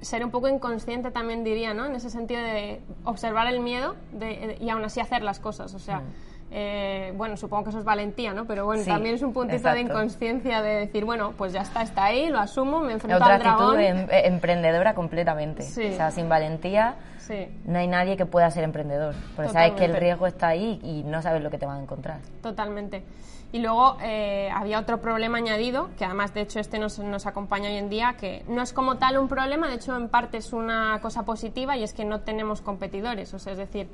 ser 0.00 0.24
un 0.24 0.32
poco 0.32 0.48
inconsciente 0.48 1.12
también 1.12 1.44
diría, 1.44 1.74
¿no? 1.74 1.86
En 1.86 1.94
ese 1.94 2.10
sentido 2.10 2.40
de 2.42 2.80
observar 3.04 3.46
el 3.46 3.60
miedo 3.60 3.94
de- 4.10 4.58
y 4.60 4.68
aún 4.70 4.82
así 4.84 4.98
hacer 4.98 5.22
las 5.22 5.38
cosas. 5.38 5.72
O 5.74 5.78
sea, 5.78 6.02
eh, 6.50 7.12
bueno, 7.16 7.36
supongo 7.36 7.64
que 7.64 7.70
eso 7.70 7.78
es 7.78 7.84
valentía, 7.84 8.32
¿no? 8.32 8.46
Pero 8.46 8.64
bueno, 8.64 8.82
Sí, 8.82 8.88
también 8.90 9.14
es 9.16 9.22
un 9.22 9.32
puntito 9.32 9.68
de 9.70 9.80
inconsciencia 9.80 10.62
de 10.62 10.74
decir, 10.76 11.04
bueno, 11.04 11.32
pues 11.36 11.52
ya 11.52 11.60
está, 11.62 11.82
está 11.82 12.04
ahí, 12.04 12.28
lo 12.30 12.38
asumo, 12.38 12.80
me 12.80 12.94
enfrento 12.94 13.16
Otra 13.22 13.34
al 13.36 13.42
actitud 13.42 13.74
dragón. 13.74 13.80
em- 13.80 14.10
eh, 14.10 14.26
emprendedora 14.26 14.94
completamente. 14.94 15.62
Sí. 15.62 15.88
O 15.92 15.96
sea, 15.96 16.10
sin 16.10 16.28
valentía 16.28 16.96
Sí. 17.18 17.46
no 17.66 17.78
hay 17.78 17.86
nadie 17.86 18.16
que 18.16 18.24
pueda 18.24 18.50
ser 18.50 18.64
emprendedor. 18.64 19.14
Porque 19.36 19.52
sabes 19.52 19.72
que 19.72 19.84
el 19.84 19.94
riesgo 19.94 20.26
está 20.26 20.48
ahí 20.48 20.80
y 20.82 21.02
no 21.04 21.20
sabes 21.20 21.42
lo 21.42 21.50
que 21.50 21.58
te 21.58 21.66
van 21.66 21.78
a 21.78 21.82
encontrar. 21.82 22.20
Totalmente. 22.42 23.02
Y 23.52 23.60
luego 23.60 23.96
eh, 24.02 24.50
había 24.54 24.78
otro 24.78 25.00
problema 25.00 25.38
añadido, 25.38 25.88
que 25.98 26.04
además 26.04 26.34
de 26.34 26.42
hecho 26.42 26.60
este 26.60 26.78
nos, 26.78 26.98
nos 26.98 27.26
acompaña 27.26 27.68
hoy 27.70 27.76
en 27.76 27.88
día, 27.88 28.14
que 28.18 28.42
no 28.48 28.60
es 28.62 28.74
como 28.74 28.96
tal 28.98 29.16
un 29.18 29.26
problema, 29.28 29.68
de 29.68 29.74
hecho 29.76 29.96
en 29.96 30.08
parte 30.10 30.36
es 30.38 30.52
una 30.52 30.98
cosa 31.00 31.24
positiva 31.24 31.74
y 31.76 31.82
es 31.82 31.94
que 31.94 32.04
no 32.04 32.20
tenemos 32.20 32.60
competidores. 32.60 33.32
O 33.32 33.38
sea, 33.38 33.52
es 33.52 33.58
decir, 33.58 33.88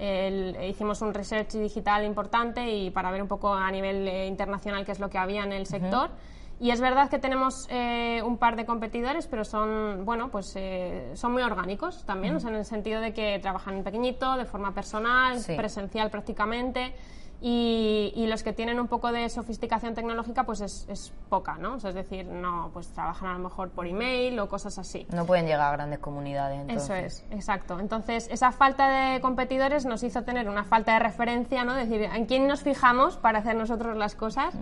el- 0.00 0.56
hicimos 0.68 1.02
un 1.02 1.12
research 1.14 1.52
digital 1.52 2.04
importante 2.04 2.68
y 2.70 2.90
para 2.90 3.10
ver 3.10 3.20
un 3.22 3.28
poco 3.28 3.52
a 3.52 3.70
nivel 3.70 4.08
eh, 4.08 4.26
internacional 4.26 4.84
qué 4.84 4.92
es 4.92 4.98
lo 5.00 5.10
que 5.10 5.18
había 5.18 5.44
en 5.44 5.52
el 5.52 5.66
sector. 5.66 6.10
Y 6.58 6.72
es 6.72 6.80
verdad 6.80 7.08
que 7.08 7.18
tenemos 7.18 7.66
eh, 7.70 8.20
un 8.22 8.36
par 8.36 8.54
de 8.56 8.66
competidores, 8.66 9.26
pero 9.26 9.44
son, 9.46 10.04
bueno, 10.04 10.30
pues 10.30 10.52
eh, 10.56 11.10
son 11.14 11.32
muy 11.32 11.42
orgánicos 11.42 12.04
también, 12.04 12.36
o 12.36 12.40
sea, 12.40 12.50
en 12.50 12.56
el 12.56 12.64
sentido 12.66 13.00
de 13.00 13.14
que 13.14 13.38
trabajan 13.38 13.78
en 13.78 13.84
pequeñito, 13.84 14.36
de 14.36 14.44
forma 14.44 14.74
personal, 14.74 15.38
Sí. 15.38 15.54
presencial 15.56 16.10
prácticamente. 16.10 16.92
Y, 17.42 18.12
y 18.16 18.26
los 18.26 18.42
que 18.42 18.52
tienen 18.52 18.78
un 18.78 18.86
poco 18.86 19.12
de 19.12 19.26
sofisticación 19.30 19.94
tecnológica, 19.94 20.44
pues 20.44 20.60
es, 20.60 20.86
es 20.90 21.10
poca, 21.30 21.56
¿no? 21.56 21.74
O 21.74 21.80
sea, 21.80 21.88
es 21.88 21.96
decir, 21.96 22.26
no, 22.26 22.70
pues 22.74 22.88
trabajan 22.88 23.30
a 23.30 23.32
lo 23.32 23.38
mejor 23.38 23.70
por 23.70 23.86
email 23.86 24.38
o 24.40 24.48
cosas 24.48 24.78
así. 24.78 25.06
No 25.10 25.24
pueden 25.24 25.46
llegar 25.46 25.72
a 25.72 25.72
grandes 25.72 26.00
comunidades. 26.00 26.60
Entonces. 26.60 26.84
Eso 26.90 27.24
es, 27.30 27.32
exacto. 27.32 27.80
Entonces, 27.80 28.28
esa 28.30 28.52
falta 28.52 28.88
de 28.88 29.20
competidores 29.22 29.86
nos 29.86 30.02
hizo 30.02 30.22
tener 30.22 30.50
una 30.50 30.64
falta 30.64 30.92
de 30.92 30.98
referencia, 30.98 31.64
¿no? 31.64 31.78
Es 31.78 31.88
decir, 31.88 32.10
en 32.14 32.26
quién 32.26 32.46
nos 32.46 32.62
fijamos 32.62 33.16
para 33.16 33.38
hacer 33.38 33.56
nosotros 33.56 33.96
las 33.96 34.14
cosas. 34.14 34.54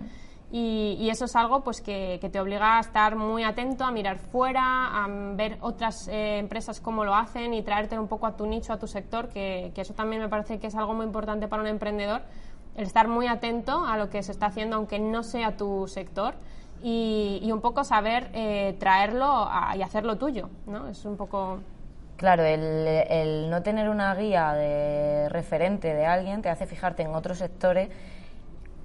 Y, 0.51 0.97
y 0.99 1.11
eso 1.11 1.25
es 1.25 1.35
algo 1.35 1.63
pues 1.63 1.79
que, 1.79 2.17
que 2.19 2.29
te 2.29 2.39
obliga 2.39 2.77
a 2.77 2.79
estar 2.79 3.15
muy 3.15 3.43
atento, 3.43 3.83
a 3.83 3.91
mirar 3.91 4.17
fuera, 4.17 5.03
a 5.03 5.07
ver 5.35 5.59
otras 5.61 6.07
eh, 6.07 6.39
empresas 6.39 6.79
cómo 6.79 7.05
lo 7.05 7.13
hacen 7.13 7.53
y 7.53 7.61
traerte 7.61 7.99
un 7.99 8.07
poco 8.07 8.25
a 8.25 8.35
tu 8.35 8.47
nicho, 8.47 8.73
a 8.73 8.79
tu 8.79 8.87
sector, 8.87 9.29
que, 9.29 9.71
que 9.75 9.81
eso 9.81 9.93
también 9.93 10.23
me 10.23 10.27
parece 10.27 10.59
que 10.59 10.65
es 10.65 10.75
algo 10.75 10.95
muy 10.95 11.05
importante 11.05 11.47
para 11.47 11.61
un 11.61 11.67
emprendedor, 11.67 12.23
el 12.79 12.85
estar 12.85 13.07
muy 13.09 13.27
atento 13.27 13.85
a 13.85 13.97
lo 13.97 14.09
que 14.09 14.23
se 14.23 14.31
está 14.31 14.45
haciendo, 14.47 14.77
aunque 14.77 14.99
no 14.99 15.21
sea 15.23 15.57
tu 15.57 15.85
sector, 15.87 16.33
y, 16.81 17.39
y 17.43 17.51
un 17.51 17.59
poco 17.59 17.83
saber 17.83 18.29
eh, 18.33 18.77
traerlo 18.79 19.25
a- 19.51 19.75
y 19.75 19.81
hacerlo 19.81 20.15
tuyo, 20.17 20.49
¿no? 20.65 20.87
Es 20.87 21.03
un 21.03 21.17
poco... 21.17 21.59
Claro, 22.15 22.43
el, 22.43 22.87
el 23.09 23.49
no 23.49 23.61
tener 23.63 23.89
una 23.89 24.15
guía 24.15 24.53
de 24.53 25.27
referente 25.29 25.93
de 25.93 26.05
alguien 26.05 26.41
te 26.41 26.49
hace 26.49 26.65
fijarte 26.67 27.03
en 27.03 27.13
otros 27.15 27.37
sectores, 27.37 27.89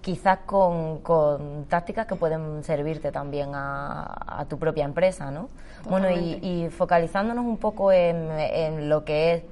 quizás 0.00 0.40
con, 0.44 0.98
con 0.98 1.64
tácticas 1.68 2.06
que 2.06 2.16
pueden 2.16 2.64
servirte 2.64 3.12
también 3.12 3.50
a, 3.54 4.40
a 4.40 4.44
tu 4.46 4.58
propia 4.58 4.84
empresa, 4.84 5.30
¿no? 5.30 5.48
Bueno, 5.88 6.10
y, 6.10 6.38
y 6.42 6.68
focalizándonos 6.70 7.44
un 7.44 7.58
poco 7.58 7.92
en, 7.92 8.28
en 8.38 8.88
lo 8.88 9.04
que 9.04 9.34
es 9.34 9.42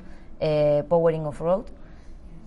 eh, 0.40 0.84
Powering 0.88 1.26
Off-Road, 1.26 1.64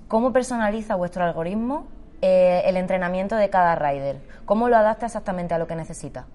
¿cómo 0.07 0.31
personaliza 0.31 0.95
vuestro 0.95 1.23
algoritmo 1.23 1.87
eh, 2.21 2.63
el 2.65 2.77
entrenamiento 2.77 3.35
de 3.35 3.49
cada 3.49 3.75
rider? 3.75 4.21
¿Cómo 4.45 4.69
lo 4.69 4.77
adapta 4.77 5.05
exactamente 5.05 5.53
a 5.53 5.57
lo 5.57 5.67
que 5.67 5.75
necesita? 5.75 6.25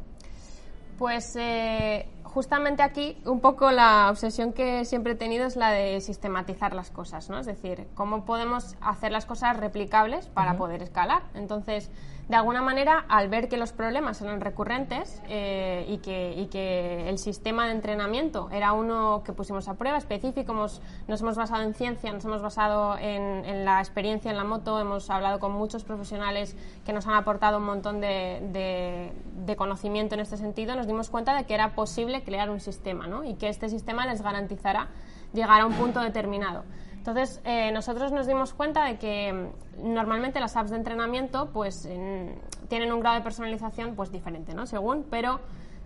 Pues 0.99 1.35
eh, 1.37 2.07
justamente 2.25 2.83
aquí 2.83 3.17
un 3.25 3.41
poco 3.41 3.71
la 3.71 4.09
obsesión 4.11 4.53
que 4.53 4.85
siempre 4.85 5.13
he 5.13 5.17
tenido 5.17 5.47
es 5.47 5.57
la 5.57 5.71
de 5.71 6.01
sistematizar 6.01 6.75
las 6.75 6.91
cosas, 6.91 7.31
¿no? 7.31 7.39
Es 7.39 7.47
decir, 7.47 7.89
cómo 7.95 8.25
podemos 8.25 8.77
hacer 8.81 9.11
las 9.11 9.27
cosas 9.27 9.57
replicables 9.57 10.27
para 10.27 10.57
poder 10.57 10.83
escalar. 10.83 11.23
Entonces, 11.35 11.91
de 12.31 12.37
alguna 12.37 12.63
manera, 12.63 13.05
al 13.09 13.29
ver 13.29 13.49
que 13.49 13.57
los 13.57 13.73
problemas 13.73 14.23
eran 14.23 14.41
recurrentes 14.41 15.21
eh, 15.29 15.85
y, 15.89 15.99
que, 15.99 17.09
el 17.09 17.19
sistema 17.19 17.67
de 17.67 17.73
entrenamiento 17.73 18.49
era 18.53 18.73
uno 18.73 19.23
que 19.25 19.33
pusimos 19.33 19.67
a 19.67 19.75
prueba 19.75 19.99
específico, 19.99 20.53
nos 20.55 20.81
hemos 21.09 21.35
basado 21.35 21.65
en 21.65 21.75
ciencia, 21.75 22.13
nos 22.13 22.25
hemos 22.25 22.41
basado 22.41 22.97
en, 22.99 23.65
la 23.65 23.81
experiencia 23.81 24.31
en 24.31 24.37
la 24.37 24.45
moto, 24.45 24.79
hemos 24.79 25.11
hablado 25.11 25.41
con 25.41 25.51
muchos 25.51 25.83
profesionales 25.83 26.57
que 26.87 26.93
nos 26.93 27.09
han 27.09 27.15
aportado 27.15 27.59
un 27.59 27.65
montón 27.65 28.01
de, 28.01 28.41
de- 28.53 29.13
de 29.45 29.57
conocimiento 29.57 30.15
en 30.15 30.21
este 30.21 30.37
sentido, 30.37 30.77
nos 30.77 30.87
dimos 30.87 31.11
cuenta 31.11 31.35
de 31.35 31.47
que 31.47 31.55
era 31.55 31.75
posible 31.75 32.23
crear 32.23 32.49
un 32.49 32.61
sistema 32.61 33.09
¿no? 33.09 33.25
y 33.25 33.35
que 33.35 33.49
este 33.49 33.69
sistema 33.69 34.07
les 34.07 34.23
garantizará 34.23 34.87
llegar 35.33 35.61
a 35.63 35.67
un 35.67 35.73
punto 35.73 35.99
determinado. 35.99 36.63
Entonces, 37.01 37.41
eh, 37.45 37.73
nosotros 37.73 38.13
nos 38.13 38.27
dimos 38.27 38.53
cuenta 38.53 38.85
de 38.85 38.99
que 38.99 39.33
mm, 39.33 39.93
normalmente 39.95 40.39
las 40.39 40.55
apps 40.57 40.71
de 40.71 40.77
entrenamiento 40.77 41.49
pues, 41.51 41.87
en- 41.87 42.39
tienen 42.69 42.93
un 42.93 43.01
grado 43.01 43.17
de 43.17 43.23
personalización 43.23 43.95
pues, 43.97 44.13
diferente, 44.13 44.53
¿no? 44.55 44.67
según, 44.67 45.05
pero 45.11 45.41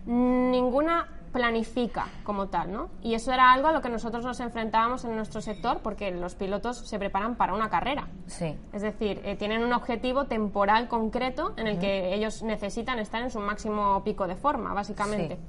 ninguna 0.05 1.07
planifica 1.31 2.07
como 2.23 2.47
tal, 2.47 2.71
¿no? 2.71 2.89
Y 3.01 3.13
eso 3.13 3.31
era 3.33 3.51
algo 3.51 3.67
a 3.67 3.71
lo 3.73 3.81
que 3.81 3.89
nosotros 3.89 4.23
nos 4.23 4.39
enfrentábamos 4.39 5.03
en 5.03 5.15
nuestro 5.15 5.41
sector 5.41 5.79
porque 5.79 6.11
los 6.11 6.35
pilotos 6.35 6.77
se 6.77 6.97
preparan 6.97 7.35
para 7.35 7.53
una 7.53 7.69
carrera. 7.69 8.07
Sí. 8.27 8.55
Es 8.71 8.81
decir, 8.81 9.21
eh, 9.25 9.35
tienen 9.35 9.63
un 9.63 9.73
objetivo 9.73 10.25
temporal 10.25 10.87
concreto 10.87 11.53
en 11.57 11.67
el 11.67 11.79
que 11.79 12.13
ellos 12.13 12.41
necesitan 12.43 12.99
estar 12.99 13.21
en 13.21 13.31
su 13.31 13.39
máximo 13.39 14.01
pico 14.03 14.27
de 14.27 14.35
forma, 14.35 14.73
básicamente. 14.73 15.35
Sí. 15.35 15.41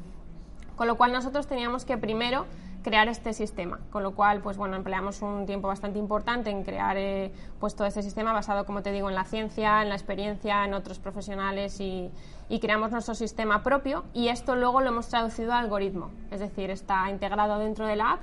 Con 0.75 0.89
lo 0.89 0.97
cual 0.97 1.13
nosotros 1.13 1.47
teníamos 1.47 1.85
que 1.85 1.97
primero 1.97 2.47
crear 2.87 3.09
este 3.09 3.33
sistema, 3.33 3.81
con 3.91 4.05
lo 4.05 4.15
cual 4.15 4.41
pues 4.43 4.57
bueno 4.57 4.77
empleamos 4.77 5.21
un 5.21 5.45
tiempo 5.45 5.67
bastante 5.67 5.99
importante 5.99 6.51
en 6.51 6.63
crear 6.63 6.97
eh, 6.97 7.33
pues 7.59 7.75
todo 7.75 7.89
este 7.89 8.01
sistema 8.01 8.33
basado 8.33 8.65
como 8.65 8.81
te 8.81 8.93
digo 8.93 9.09
en 9.09 9.17
la 9.17 9.25
ciencia, 9.25 9.83
en 9.83 9.89
la 9.89 9.97
experiencia, 9.97 10.65
en 10.65 10.73
otros 10.73 11.01
profesionales 11.01 11.81
y, 11.81 12.13
y 12.49 12.61
creamos 12.61 12.93
nuestro 12.93 13.17
sistema 13.17 13.65
propio 13.65 14.05
y 14.15 14.29
esto 14.29 14.55
luego 14.55 14.83
lo 14.83 14.91
hemos 14.91 15.09
traducido 15.09 15.53
a 15.53 15.59
algoritmo, 15.59 16.13
es 16.31 16.39
decir 16.39 16.71
está 16.71 17.11
integrado 17.11 17.59
dentro 17.59 17.87
de 17.87 17.97
la 17.97 18.13
app 18.13 18.21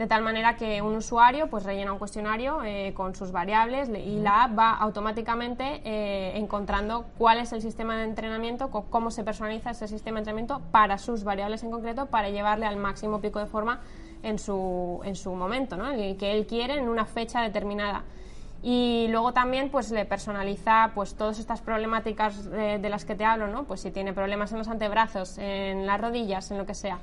de 0.00 0.06
tal 0.06 0.22
manera 0.22 0.56
que 0.56 0.80
un 0.80 0.96
usuario 0.96 1.48
pues 1.50 1.64
rellena 1.64 1.92
un 1.92 1.98
cuestionario 1.98 2.62
eh, 2.64 2.94
con 2.94 3.14
sus 3.14 3.32
variables 3.32 3.90
le- 3.90 4.00
y 4.00 4.18
la 4.18 4.44
app 4.44 4.58
va 4.58 4.70
automáticamente 4.78 5.82
eh, 5.84 6.32
encontrando 6.38 7.04
cuál 7.18 7.36
es 7.36 7.52
el 7.52 7.60
sistema 7.60 7.98
de 7.98 8.04
entrenamiento, 8.04 8.70
cómo 8.70 9.10
se 9.10 9.24
personaliza 9.24 9.72
ese 9.72 9.88
sistema 9.88 10.16
de 10.16 10.20
entrenamiento 10.20 10.62
para 10.70 10.96
sus 10.96 11.22
variables 11.22 11.62
en 11.64 11.70
concreto 11.70 12.06
para 12.06 12.30
llevarle 12.30 12.64
al 12.64 12.78
máximo 12.78 13.20
pico 13.20 13.40
de 13.40 13.46
forma 13.46 13.80
en 14.22 14.38
su, 14.38 15.02
en 15.04 15.16
su 15.16 15.34
momento, 15.34 15.76
¿no? 15.76 15.90
el 15.90 16.16
que 16.16 16.32
él 16.32 16.46
quiere 16.46 16.78
en 16.78 16.88
una 16.88 17.04
fecha 17.04 17.42
determinada. 17.42 18.02
Y 18.62 19.06
luego 19.10 19.32
también 19.34 19.68
pues 19.70 19.90
le 19.90 20.06
personaliza 20.06 20.92
pues 20.94 21.14
todas 21.14 21.38
estas 21.38 21.60
problemáticas 21.60 22.48
eh, 22.54 22.78
de 22.80 22.88
las 22.88 23.04
que 23.04 23.14
te 23.14 23.24
hablo, 23.26 23.48
¿no? 23.48 23.64
Pues 23.64 23.80
si 23.80 23.90
tiene 23.90 24.12
problemas 24.14 24.52
en 24.52 24.58
los 24.58 24.68
antebrazos, 24.68 25.36
en 25.38 25.86
las 25.86 26.00
rodillas, 26.00 26.50
en 26.50 26.56
lo 26.58 26.64
que 26.66 26.74
sea. 26.74 26.98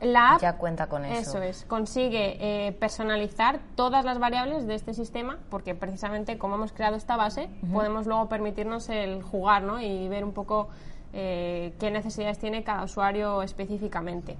La 0.00 0.34
app 0.34 0.40
Ya 0.40 0.56
cuenta 0.56 0.86
con 0.86 1.04
eso. 1.04 1.38
eso 1.38 1.42
es, 1.42 1.64
consigue 1.66 2.36
eh, 2.40 2.72
personalizar 2.72 3.60
todas 3.74 4.04
las 4.04 4.18
variables 4.18 4.66
de 4.66 4.74
este 4.74 4.94
sistema, 4.94 5.38
porque 5.50 5.74
precisamente 5.74 6.38
como 6.38 6.54
hemos 6.54 6.72
creado 6.72 6.96
esta 6.96 7.16
base, 7.16 7.50
podemos 7.72 8.06
luego 8.06 8.28
permitirnos 8.28 8.88
el 8.88 9.22
jugar 9.22 9.62
¿no? 9.62 9.80
y 9.80 10.08
ver 10.08 10.24
un 10.24 10.32
poco 10.32 10.68
eh, 11.12 11.74
qué 11.78 11.90
necesidades 11.90 12.38
tiene 12.38 12.64
cada 12.64 12.84
usuario 12.84 13.42
específicamente. 13.42 14.36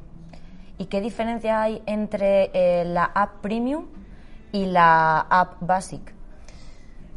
¿Y 0.79 0.87
qué 0.87 1.01
diferencia 1.03 1.61
hay 1.61 1.83
entre 1.85 2.51
eh, 2.55 2.85
la 2.87 3.05
app 3.05 3.43
premium 3.43 3.87
y 4.53 4.65
la 4.65 5.21
app 5.21 5.57
basic? 5.61 6.15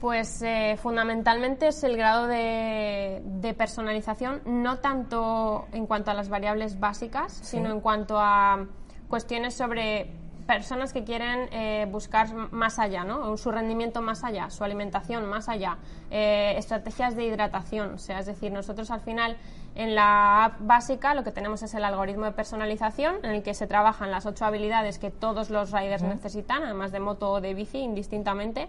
Pues 0.03 0.41
eh, 0.41 0.77
fundamentalmente 0.83 1.67
es 1.67 1.81
el 1.85 1.95
grado 1.95 2.27
de, 2.27 3.21
de, 3.23 3.53
personalización, 3.53 4.41
no 4.43 4.79
tanto 4.79 5.65
en 5.71 5.87
cuanto 5.87 6.11
a 6.11 6.13
las 6.13 6.27
variables 6.27 6.77
básicas, 6.77 7.31
sino 7.31 7.71
en 7.71 7.79
cuanto 7.79 8.19
a 8.19 8.67
cuestiones 9.07 9.53
sobre 9.53 10.11
personas 10.45 10.91
que 10.91 11.05
quieren 11.05 11.47
eh, 11.53 11.87
buscar 11.89 12.51
más 12.51 12.79
allá, 12.79 13.05
¿no? 13.05 13.37
su 13.37 13.49
rendimiento 13.49 14.01
más 14.01 14.25
allá, 14.25 14.49
su 14.49 14.65
alimentación 14.65 15.25
más 15.25 15.47
allá, 15.47 15.77
eh, 16.11 16.55
estrategias 16.57 17.15
de 17.15 17.23
hidratación. 17.23 17.93
O 17.93 17.97
sea, 17.97 18.19
es 18.19 18.25
decir, 18.25 18.51
nosotros 18.51 18.91
al 18.91 18.99
final 18.99 19.37
en 19.73 19.95
la 19.95 20.43
app 20.43 20.55
básica 20.59 21.13
lo 21.13 21.23
que 21.23 21.31
tenemos 21.31 21.63
es 21.63 21.73
el 21.75 21.85
algoritmo 21.85 22.25
de 22.25 22.33
personalización 22.33 23.23
en 23.23 23.31
el 23.31 23.41
que 23.41 23.53
se 23.53 23.67
trabajan 23.67 24.11
las 24.11 24.25
ocho 24.25 24.43
habilidades 24.43 24.99
que 24.99 25.11
todos 25.11 25.49
los 25.49 25.71
riders 25.71 26.03
necesitan, 26.03 26.61
además 26.63 26.91
de 26.91 26.99
moto 26.99 27.31
o 27.31 27.39
de 27.39 27.53
bici, 27.53 27.77
indistintamente. 27.77 28.67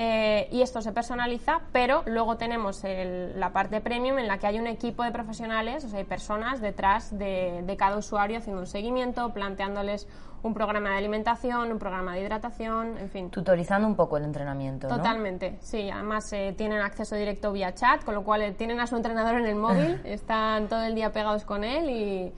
Eh, 0.00 0.48
y 0.52 0.62
esto 0.62 0.80
se 0.80 0.92
personaliza, 0.92 1.60
pero 1.72 2.04
luego 2.06 2.36
tenemos 2.36 2.84
la 2.84 3.52
parte 3.52 3.80
premium 3.80 4.20
en 4.20 4.28
la 4.28 4.38
que 4.38 4.46
hay 4.46 4.60
un 4.60 4.68
equipo 4.68 5.02
de 5.02 5.10
profesionales, 5.10 5.84
o 5.84 5.88
sea, 5.88 5.98
hay 5.98 6.04
personas 6.04 6.60
detrás 6.60 7.18
de, 7.18 7.74
cada 7.76 7.96
usuario 7.96 8.38
haciendo 8.38 8.60
un 8.60 8.68
seguimiento, 8.68 9.32
planteándoles 9.32 10.06
un 10.44 10.54
programa 10.54 10.90
de 10.90 10.98
alimentación, 10.98 11.72
un 11.72 11.80
programa 11.80 12.14
de 12.14 12.20
hidratación, 12.20 12.96
en 12.96 13.10
fin. 13.10 13.30
Tutorizando 13.30 13.88
un 13.88 13.96
poco 13.96 14.18
el 14.18 14.22
entrenamiento. 14.22 14.86
Totalmente, 14.86 15.58
sí. 15.62 15.90
Además 15.90 16.32
eh, 16.32 16.54
tienen 16.56 16.80
acceso 16.80 17.16
directo 17.16 17.50
vía 17.50 17.74
chat, 17.74 18.04
con 18.04 18.14
lo 18.14 18.22
cual 18.22 18.42
eh, 18.42 18.52
tienen 18.52 18.78
a 18.78 18.86
su 18.86 18.94
entrenador 18.94 19.34
en 19.34 19.46
el 19.46 19.56
móvil, 19.56 20.00
están 20.04 20.68
todo 20.68 20.84
el 20.84 20.94
día 20.94 21.10
pegados 21.10 21.44
con 21.44 21.64
él 21.64 21.90
y, 21.90 22.32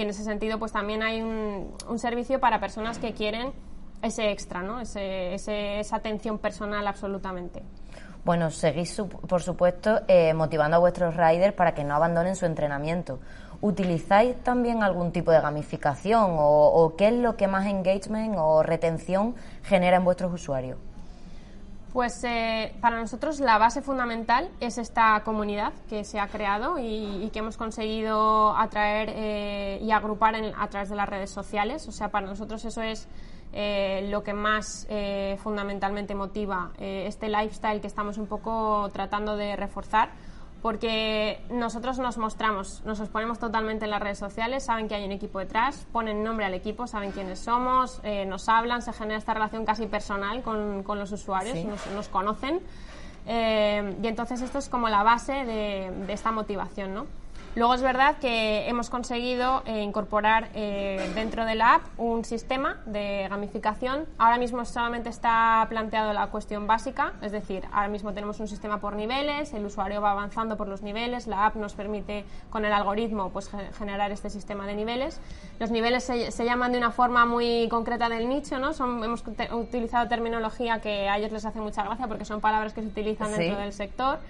en 0.00 0.08
ese 0.08 0.22
sentido 0.22 0.60
pues 0.60 0.70
también 0.70 1.02
hay 1.02 1.22
un, 1.22 1.74
un 1.88 1.98
servicio 1.98 2.38
para 2.38 2.60
personas 2.60 3.00
que 3.00 3.14
quieren 3.14 3.52
ese 4.02 4.30
extra, 4.30 4.62
¿no? 4.62 4.80
Ese, 4.80 5.34
esa 5.34 5.96
atención 5.96 6.38
personal 6.38 6.86
absolutamente. 6.86 7.62
Bueno, 8.24 8.50
seguís, 8.50 9.00
por 9.28 9.42
supuesto, 9.42 10.02
eh, 10.06 10.34
motivando 10.34 10.76
a 10.76 10.80
vuestros 10.80 11.16
riders 11.16 11.54
para 11.54 11.74
que 11.74 11.84
no 11.84 11.94
abandonen 11.94 12.36
su 12.36 12.44
entrenamiento. 12.44 13.18
¿Utilizáis 13.62 14.36
también 14.42 14.82
algún 14.82 15.12
tipo 15.12 15.30
de 15.30 15.40
gamificación 15.40 16.36
o, 16.38 16.94
qué 16.96 17.08
es 17.08 17.14
lo 17.14 17.36
que 17.36 17.46
más 17.46 17.66
engagement 17.66 18.36
o 18.38 18.62
retención 18.62 19.34
genera 19.62 19.96
en 19.96 20.04
vuestros 20.04 20.32
usuarios? 20.32 20.78
Pues 21.92 22.22
eh, 22.24 22.72
para 22.80 23.00
nosotros 23.00 23.40
la 23.40 23.58
base 23.58 23.82
fundamental 23.82 24.48
es 24.60 24.78
esta 24.78 25.20
comunidad 25.24 25.72
que 25.88 26.04
se 26.04 26.20
ha 26.20 26.28
creado 26.28 26.78
y, 26.78 27.28
que 27.32 27.40
hemos 27.40 27.56
conseguido 27.56 28.56
atraer 28.56 29.10
eh, 29.12 29.80
y 29.82 29.90
agrupar 29.90 30.36
a 30.36 30.68
través 30.68 30.88
de 30.88 30.96
las 30.96 31.08
redes 31.08 31.30
sociales. 31.30 31.88
O 31.88 31.92
sea, 31.92 32.08
para 32.08 32.26
nosotros 32.26 32.64
eso 32.64 32.80
es 32.80 33.08
eh, 33.52 34.06
lo 34.10 34.22
que 34.22 34.32
más 34.32 34.86
eh, 34.88 35.36
fundamentalmente 35.42 36.14
motiva 36.14 36.70
eh, 36.78 37.04
este 37.08 37.28
lifestyle 37.28 37.80
que 37.80 37.88
estamos 37.88 38.16
un 38.16 38.26
poco 38.26 38.88
tratando 38.92 39.36
de 39.36 39.56
reforzar 39.56 40.10
porque 40.62 41.42
nosotros 41.50 41.98
nos 41.98 42.16
mostramos, 42.18 42.82
nos 42.84 43.00
exponemos 43.00 43.38
totalmente 43.38 43.86
en 43.86 43.90
las 43.90 44.00
redes 44.00 44.18
sociales, 44.18 44.62
saben 44.62 44.88
que 44.88 44.94
hay 44.94 45.04
un 45.04 45.10
equipo 45.10 45.38
detrás, 45.38 45.86
ponen 45.90 46.22
nombre 46.22 46.44
al 46.44 46.52
equipo, 46.52 46.86
saben 46.86 47.12
quiénes 47.12 47.38
somos, 47.38 48.02
nos 48.26 48.46
hablan, 48.50 48.82
se 48.82 48.92
genera 48.92 49.16
esta 49.16 49.32
relación 49.32 49.64
casi 49.64 49.86
personal 49.86 50.42
con, 50.42 50.82
con 50.82 50.98
los 50.98 51.10
usuarios, 51.12 51.64
nos, 51.64 51.86
nos, 51.86 52.08
conocen. 52.08 52.60
y 53.26 54.06
entonces 54.06 54.42
esto 54.42 54.58
es 54.58 54.68
como 54.68 54.90
la 54.90 55.02
base 55.02 55.32
de, 55.32 55.90
de 56.06 56.12
esta 56.12 56.30
motivación, 56.30 56.92
¿no? 56.92 57.06
Luego 57.56 57.74
es 57.74 57.82
verdad 57.82 58.16
que 58.18 58.68
hemos 58.68 58.90
conseguido 58.90 59.64
eh, 59.66 59.82
incorporar 59.82 60.50
eh, 60.54 61.10
dentro 61.16 61.44
de 61.44 61.56
la 61.56 61.74
app 61.74 61.82
un 61.98 62.24
sistema 62.24 62.78
de 62.86 63.26
gamificación. 63.28 64.06
Ahora 64.18 64.38
mismo 64.38 64.64
solamente 64.64 65.08
está 65.08 65.66
planteado 65.68 66.12
la 66.12 66.28
cuestión 66.28 66.68
básica, 66.68 67.14
es 67.22 67.32
decir, 67.32 67.64
ahora 67.72 67.88
mismo 67.88 68.12
tenemos 68.12 68.38
un 68.38 68.46
sistema 68.46 68.78
por 68.78 68.94
niveles, 68.94 69.52
el 69.52 69.66
usuario 69.66 70.00
va 70.00 70.12
avanzando 70.12 70.56
por 70.56 70.68
los 70.68 70.82
niveles, 70.82 71.26
la 71.26 71.46
app 71.46 71.56
nos 71.56 71.74
permite 71.74 72.24
con 72.50 72.64
el 72.64 72.72
algoritmo 72.72 73.30
pues, 73.30 73.50
generar 73.76 74.12
este 74.12 74.30
sistema 74.30 74.64
de 74.64 74.74
niveles. 74.74 75.20
Los 75.58 75.72
niveles 75.72 76.04
se, 76.04 76.44
llaman 76.44 76.70
de 76.70 76.78
una 76.78 76.92
forma 76.92 77.26
muy 77.26 77.66
concreta 77.68 78.08
del 78.08 78.28
nicho, 78.28 78.60
¿no? 78.60 78.72
Son, 78.74 79.02
hemos 79.02 79.24
utilizado 79.50 80.06
terminología 80.08 80.80
que 80.80 81.08
a 81.08 81.18
ellos 81.18 81.32
les 81.32 81.44
hace 81.44 81.60
mucha 81.60 81.82
gracia 81.82 82.06
porque 82.06 82.24
son 82.24 82.40
palabras 82.40 82.74
que 82.74 82.80
se 82.80 82.86
utilizan 82.86 83.32
dentro 83.32 83.58
del 83.58 83.72
sector. 83.72 84.20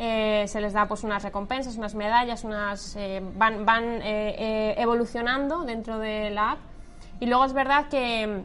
Eh, 0.00 0.44
se 0.46 0.60
les 0.60 0.72
da 0.72 0.86
pues 0.86 1.02
unas 1.02 1.24
recompensas, 1.24 1.76
unas 1.76 1.96
medallas, 1.96 2.44
unas 2.44 2.94
eh, 2.94 3.20
van, 3.34 3.66
van 3.66 4.00
eh, 4.02 4.76
evolucionando 4.78 5.64
dentro 5.64 5.98
de 5.98 6.30
la 6.30 6.52
app. 6.52 6.58
Y 7.18 7.26
luego 7.26 7.44
es 7.44 7.52
verdad 7.52 7.88
que 7.88 8.44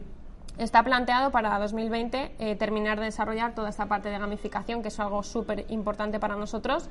está 0.58 0.82
planteado 0.82 1.30
para 1.30 1.56
2020 1.60 2.56
terminar 2.58 2.98
de 2.98 3.06
desarrollar 3.06 3.54
toda 3.54 3.68
esta 3.68 3.86
parte 3.86 4.08
de 4.08 4.18
gamificación, 4.18 4.82
que 4.82 4.88
es 4.88 4.98
algo 4.98 5.22
súper 5.22 5.64
importante 5.68 6.18
para 6.18 6.34
nosotros, 6.34 6.88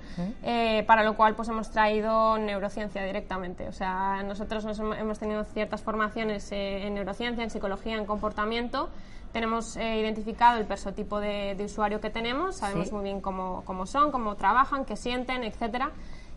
para 0.86 1.04
lo 1.04 1.16
cual 1.16 1.36
pues 1.36 1.50
hemos 1.50 1.70
traído 1.70 2.38
neurociencia 2.38 3.04
directamente. 3.04 3.68
O 3.68 3.74
sea, 3.74 4.22
nosotros 4.24 4.66
hemos 4.66 5.20
tenido 5.20 5.44
ciertas 5.46 5.82
formaciones 5.82 6.50
en 6.52 6.94
neurociencia, 6.94 7.44
en 7.44 7.50
psicología, 7.50 7.96
en 7.96 8.06
comportamiento, 8.06 8.90
tenemos 9.34 9.76
eh, 9.76 10.00
identificado 10.00 10.60
el 10.60 10.66
persotipo 10.66 11.20
de, 11.20 11.58
usuario 11.66 12.00
que 12.00 12.12
tenemos, 12.12 12.58
sabemos 12.58 12.92
muy 12.92 13.04
bien 13.04 13.20
cómo, 13.20 13.64
cómo, 13.66 13.86
son, 13.86 14.12
cómo 14.12 14.36
trabajan, 14.36 14.86
qué 14.86 14.96
sienten, 14.96 15.44
etcétera. 15.44 15.92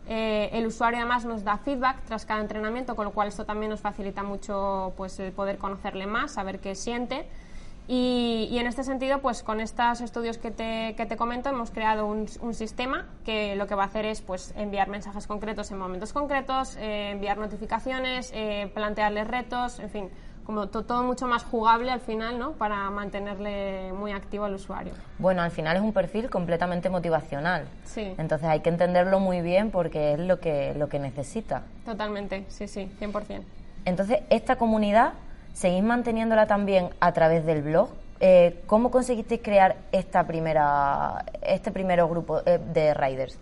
Eh, 0.08 0.48
el 0.52 0.66
usuario 0.66 1.00
además 1.00 1.24
nos 1.24 1.44
da 1.44 1.58
feedback 1.58 2.02
tras 2.04 2.24
cada 2.24 2.40
entrenamiento, 2.40 2.96
con 2.96 3.04
lo 3.04 3.12
cual 3.12 3.28
esto 3.28 3.44
también 3.44 3.70
nos 3.70 3.80
facilita 3.80 4.22
mucho 4.22 4.94
pues, 4.96 5.18
el 5.20 5.32
poder 5.32 5.58
conocerle 5.58 6.06
más, 6.06 6.32
saber 6.32 6.58
qué 6.58 6.74
siente. 6.74 7.28
Y, 7.88 8.56
en 8.58 8.66
este 8.66 8.82
sentido, 8.82 9.20
pues 9.20 9.44
con 9.44 9.60
estos 9.60 10.00
estudios 10.00 10.38
que 10.38 10.50
te, 10.50 10.94
que 10.96 11.06
te 11.06 11.16
comento, 11.16 11.50
hemos 11.50 11.70
creado 11.70 12.06
un, 12.06 12.26
un, 12.40 12.54
sistema 12.54 13.06
que 13.24 13.54
lo 13.54 13.68
que 13.68 13.76
va 13.76 13.84
a 13.84 13.86
hacer 13.86 14.06
es 14.06 14.22
pues, 14.22 14.52
enviar 14.56 14.88
mensajes 14.88 15.28
concretos 15.28 15.70
en 15.70 15.78
momentos 15.78 16.12
concretos, 16.12 16.76
eh, 16.76 17.10
enviar 17.10 17.38
notificaciones, 17.38 18.32
plantearles 18.74 19.28
retos, 19.28 19.78
en 19.78 19.90
fin, 19.90 20.10
como 20.46 20.68
todo 20.68 21.02
mucho 21.02 21.26
más 21.26 21.42
jugable 21.42 21.90
al 21.90 22.00
final, 22.00 22.38
¿no? 22.38 22.52
Para 22.52 22.88
mantenerle 22.88 23.92
muy 23.92 24.12
activo 24.12 24.44
al 24.44 24.54
usuario. 24.54 24.92
Bueno, 25.18 25.42
al 25.42 25.50
final 25.50 25.76
es 25.76 25.82
un 25.82 25.92
perfil 25.92 26.30
completamente 26.30 26.88
motivacional. 26.88 27.66
Sí. 27.84 28.14
Entonces 28.16 28.46
hay 28.48 28.60
que 28.60 28.68
entenderlo 28.68 29.18
muy 29.18 29.40
bien 29.40 29.72
porque 29.72 30.12
es 30.12 30.20
lo 30.20 30.38
que, 30.38 30.72
lo 30.74 30.88
que 30.88 31.00
necesita. 31.00 31.64
Totalmente, 31.84 32.44
sí, 32.48 32.68
sí, 32.68 32.88
100%. 33.00 33.42
Entonces, 33.84 34.20
esta 34.30 34.56
comunidad, 34.56 35.14
¿seguís 35.52 35.82
manteniéndola 35.82 36.46
también 36.46 36.90
a 37.00 37.12
través 37.12 37.44
del 37.44 37.62
blog? 37.62 37.88
Eh, 38.20 38.62
¿Cómo 38.66 38.92
conseguiste 38.92 39.40
crear 39.40 39.76
esta 39.90 40.26
primera, 40.28 41.24
este 41.42 41.72
primer 41.72 42.04
grupo 42.06 42.40
eh, 42.46 42.60
de 42.72 42.94
riders? 42.94 43.36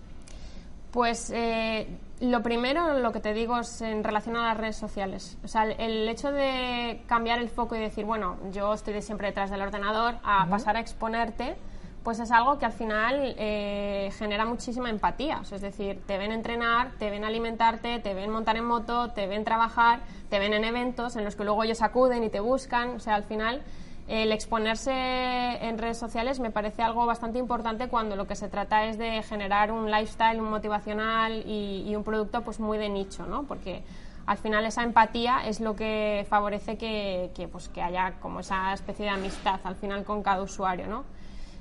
Pues 0.91 1.31
eh, 1.35 1.87
lo 2.25 2.43
primero, 2.43 2.99
lo 2.99 3.13
que 3.13 3.21
te 3.21 3.33
digo 3.33 3.59
es 3.59 3.81
en 3.81 4.05
relación 4.05 4.37
a 4.37 4.49
las 4.49 4.57
redes 4.57 4.77
sociales. 4.77 5.39
O 5.45 5.49
sea, 5.49 5.65
el, 5.65 6.09
hecho 6.09 6.31
de 6.31 7.03
cambiar 7.07 7.39
el 7.39 7.49
foco 7.49 7.77
y 7.77 7.81
decir, 7.81 8.05
bueno, 8.05 8.37
yo 8.53 8.73
estoy 8.73 8.95
de 8.95 9.03
siempre 9.03 9.29
detrás 9.29 9.51
del 9.51 9.63
ordenador, 9.63 10.17
a 10.23 10.47
pasar 10.49 10.77
a 10.77 10.81
exponerte, 10.81 11.57
pues 12.03 12.21
es 12.21 12.31
algo 12.31 12.59
que 12.59 12.67
al 12.67 12.73
final 12.73 13.35
eh, 13.39 14.11
genera 14.19 14.45
muchísima 14.45 14.91
empatía. 14.91 15.41
es 15.51 15.61
decir, 15.63 16.03
te 16.07 16.19
ven 16.19 16.33
entrenar, 16.33 16.93
te 16.99 17.09
ven 17.11 17.25
alimentarte, 17.25 17.99
te 17.99 18.13
ven 18.13 18.31
montar 18.31 18.57
en 18.59 18.65
moto, 18.67 19.11
te 19.13 19.27
ven 19.27 19.43
trabajar, 19.43 20.01
te 20.29 20.39
ven 20.39 20.53
en 20.53 20.65
eventos 20.65 21.17
en 21.17 21.25
los 21.25 21.35
que 21.35 21.45
luego 21.45 21.65
ellos 21.65 21.81
acuden 21.81 22.23
y 22.23 22.29
te 22.29 22.41
buscan. 22.41 22.97
O 22.97 23.01
sea, 23.01 23.15
al 23.15 23.25
final 23.25 23.63
el 24.07 24.33
exponerse 24.33 24.93
en 24.93 25.79
redes 25.79 25.97
sociales 25.97 26.39
me 26.39 26.51
parece 26.51 26.83
algo 26.83 27.07
bastante 27.07 27.39
importante 27.39 27.89
cuando 27.89 28.17
lo 28.17 28.27
que 28.27 28.37
se 28.37 28.49
trata 28.49 28.85
es 28.85 28.99
de 28.99 29.23
generar 29.23 29.73
un 29.73 29.91
lifestyle, 29.91 30.41
un 30.41 30.51
motivacional 30.51 31.43
y, 31.47 31.95
un 31.97 32.05
producto 32.05 32.43
pues 32.43 32.61
muy 32.61 32.77
de 32.77 32.91
nicho, 32.91 33.25
¿no? 33.27 33.45
Porque 33.45 33.83
al 34.27 34.37
final 34.37 34.67
esa 34.67 34.83
empatía 34.83 35.47
es 35.47 35.61
lo 35.61 35.75
que 35.75 36.27
favorece 36.29 36.77
que, 36.77 37.49
pues, 37.51 37.69
que 37.69 37.81
haya 37.81 38.15
como 38.21 38.41
esa 38.41 38.75
especie 38.75 39.07
de 39.07 39.11
amistad 39.11 39.61
al 39.65 39.77
final 39.77 40.05
con 40.05 40.23
cada 40.23 40.43
usuario, 40.43 40.87
¿no? 40.87 41.05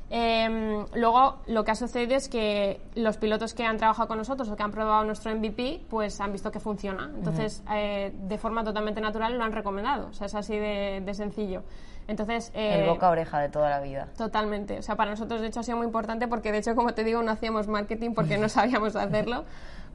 Em, 0.10 0.86
luego, 0.94 1.40
lo 1.48 1.64
que 1.64 1.72
ha 1.72 1.76
sucedido 1.76 2.16
es 2.16 2.30
que 2.30 2.80
los 2.96 3.18
pilotos 3.18 3.54
que 3.54 3.66
han 3.66 3.78
trabajado 3.78 4.08
con 4.08 4.18
nosotros 4.18 4.48
o 4.50 4.56
que 4.56 4.64
han 4.64 4.72
probado 4.72 5.04
nuestro 5.04 5.36
MVP, 5.36 5.82
pues 5.90 6.22
han 6.22 6.32
visto 6.32 6.52
que 6.52 6.60
funciona. 6.60 7.10
Entonces, 7.16 7.64
eh, 7.72 8.12
de 8.14 8.38
forma 8.38 8.64
totalmente 8.64 9.02
natural 9.02 9.38
lo 9.38 9.44
han 9.44 9.54
recomendado. 9.54 10.08
O 10.10 10.14
sea, 10.14 10.28
es 10.28 10.36
así 10.36 10.56
de 10.56 11.14
sencillo. 11.14 11.64
Entonces, 12.08 12.52
el 12.54 12.82
eh, 12.82 12.88
boca 12.88 13.10
oreja 13.10 13.40
de 13.40 13.50
toda 13.50 13.70
la 13.70 13.80
vida. 13.80 14.08
Totalmente. 14.18 14.80
O 14.80 14.82
sea, 14.82 14.96
para 14.96 15.12
nosotros 15.12 15.42
de 15.42 15.48
hecho 15.48 15.62
ha 15.62 15.64
sido 15.64 15.78
muy 15.78 15.86
importante 15.86 16.28
porque 16.28 16.52
de 16.52 16.58
hecho, 16.60 16.76
como 16.76 16.94
te 16.94 17.04
digo, 17.04 17.22
no 17.24 17.32
hacíamos 17.32 17.68
marketing 17.68 18.12
porque 18.14 18.38
no 18.38 18.50
sabíamos 18.50 18.96
hacerlo. 18.96 19.46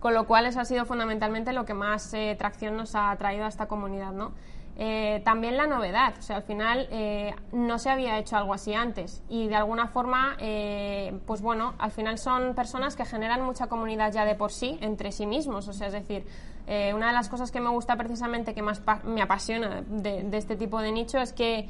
Con 0.00 0.14
lo 0.14 0.26
cual 0.26 0.46
eso 0.46 0.60
ha 0.60 0.64
sido 0.64 0.84
fundamentalmente 0.84 1.52
lo 1.52 1.64
que 1.64 1.74
más 1.74 2.14
eh, 2.14 2.36
tracción 2.38 2.76
nos 2.76 2.94
ha 2.94 3.14
traído 3.16 3.44
a 3.44 3.48
esta 3.48 3.66
comunidad, 3.66 4.12
¿no? 4.12 4.32
Eh, 4.80 5.20
también 5.24 5.56
la 5.56 5.66
novedad, 5.66 6.14
o 6.16 6.22
sea, 6.22 6.36
al 6.36 6.44
final 6.44 6.86
eh, 6.92 7.34
no 7.50 7.80
se 7.80 7.90
había 7.90 8.16
hecho 8.16 8.36
algo 8.36 8.54
así 8.54 8.74
antes. 8.74 9.24
Y 9.28 9.48
de 9.48 9.56
alguna 9.56 9.88
forma, 9.88 10.36
eh, 10.38 11.18
pues 11.26 11.42
bueno, 11.42 11.74
al 11.78 11.90
final 11.90 12.16
son 12.16 12.54
personas 12.54 12.94
que 12.94 13.04
generan 13.04 13.42
mucha 13.42 13.66
comunidad 13.66 14.12
ya 14.12 14.24
de 14.24 14.36
por 14.36 14.52
sí 14.52 14.78
entre 14.80 15.10
sí 15.10 15.26
mismos, 15.26 15.66
o 15.66 15.72
sea, 15.72 15.88
es 15.88 15.92
decir, 15.92 16.24
una 16.94 17.06
de 17.06 17.12
las 17.14 17.30
cosas 17.30 17.50
que 17.50 17.62
me 17.62 17.70
gusta 17.70 17.96
precisamente, 17.96 18.52
que 18.52 18.60
más 18.60 18.82
me 19.02 19.22
apasiona 19.22 19.80
de, 19.88 20.22
de, 20.24 20.36
este 20.36 20.54
tipo 20.54 20.78
de 20.82 20.92
nicho 20.92 21.16
es 21.16 21.32
que 21.32 21.66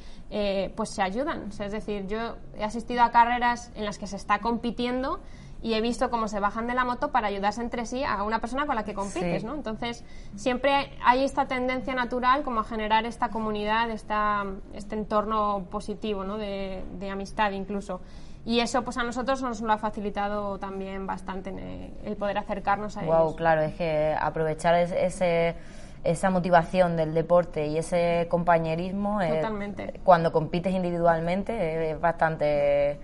pues 0.75 0.91
se 0.91 1.03
ayudan, 1.03 1.51
o 1.51 1.53
sea, 1.53 1.67
es 1.67 1.73
decir, 1.73 2.09
yo 2.09 2.37
he 2.57 2.65
asistido 2.65 3.03
a 3.03 3.13
carreras 3.13 3.71
en 3.77 3.85
las 3.85 3.97
que 3.97 4.09
se 4.09 4.17
está 4.17 4.41
compitiendo 4.41 5.21
y 5.61 5.75
he 5.75 5.81
visto 5.81 6.11
cómo 6.11 6.29
se 6.29 6.39
bajan 6.41 6.67
de 6.67 6.75
la 6.75 6.85
moto 6.85 7.11
para 7.11 7.29
ayudarse 7.29 7.61
entre 7.61 7.85
sí 7.85 8.05
a 8.05 8.23
una 8.23 8.41
persona 8.41 8.67
con 8.67 8.77
la 8.77 8.85
que 8.85 8.95
compites, 8.95 9.45
¿no? 9.45 9.55
Entonces, 9.55 10.05
siempre 10.37 10.91
hay 11.05 11.25
esta 11.25 11.47
tendencia 11.47 11.95
natural 11.95 12.43
como 12.43 12.61
a 12.61 12.65
generar 12.65 13.07
esta 13.07 13.31
comunidad, 13.31 13.91
esta, 13.91 14.45
este 14.73 14.95
entorno 14.95 15.67
positivo, 15.71 16.25
¿no? 16.25 16.39
De, 16.39 16.85
amistad 17.11 17.53
incluso. 17.53 18.01
Y 18.45 18.61
eso, 18.61 18.83
pues 18.83 18.97
a 18.99 19.03
nosotros 19.03 19.43
nos 19.43 19.61
lo 19.61 19.73
ha 19.73 19.79
facilitado 19.79 20.59
también 20.59 21.07
bastante 21.07 21.93
el 22.05 22.17
poder 22.17 22.39
acercarnos 22.39 22.97
a 22.97 23.03
wow, 23.03 23.35
claro, 23.35 23.63
es 23.63 23.75
que 23.75 24.15
aprovechar 24.19 24.75
ese 24.75 25.57
esa 26.05 26.31
motivación 26.31 26.97
del 26.97 27.13
deporte 27.13 27.67
y 27.67 27.79
ese 27.79 28.29
compañerismo 28.31 29.21
Totalmente. 29.21 30.01
cuando 30.05 30.33
compites 30.33 30.73
individualmente 30.73 31.91
es 31.91 32.01
bastante 32.01 33.01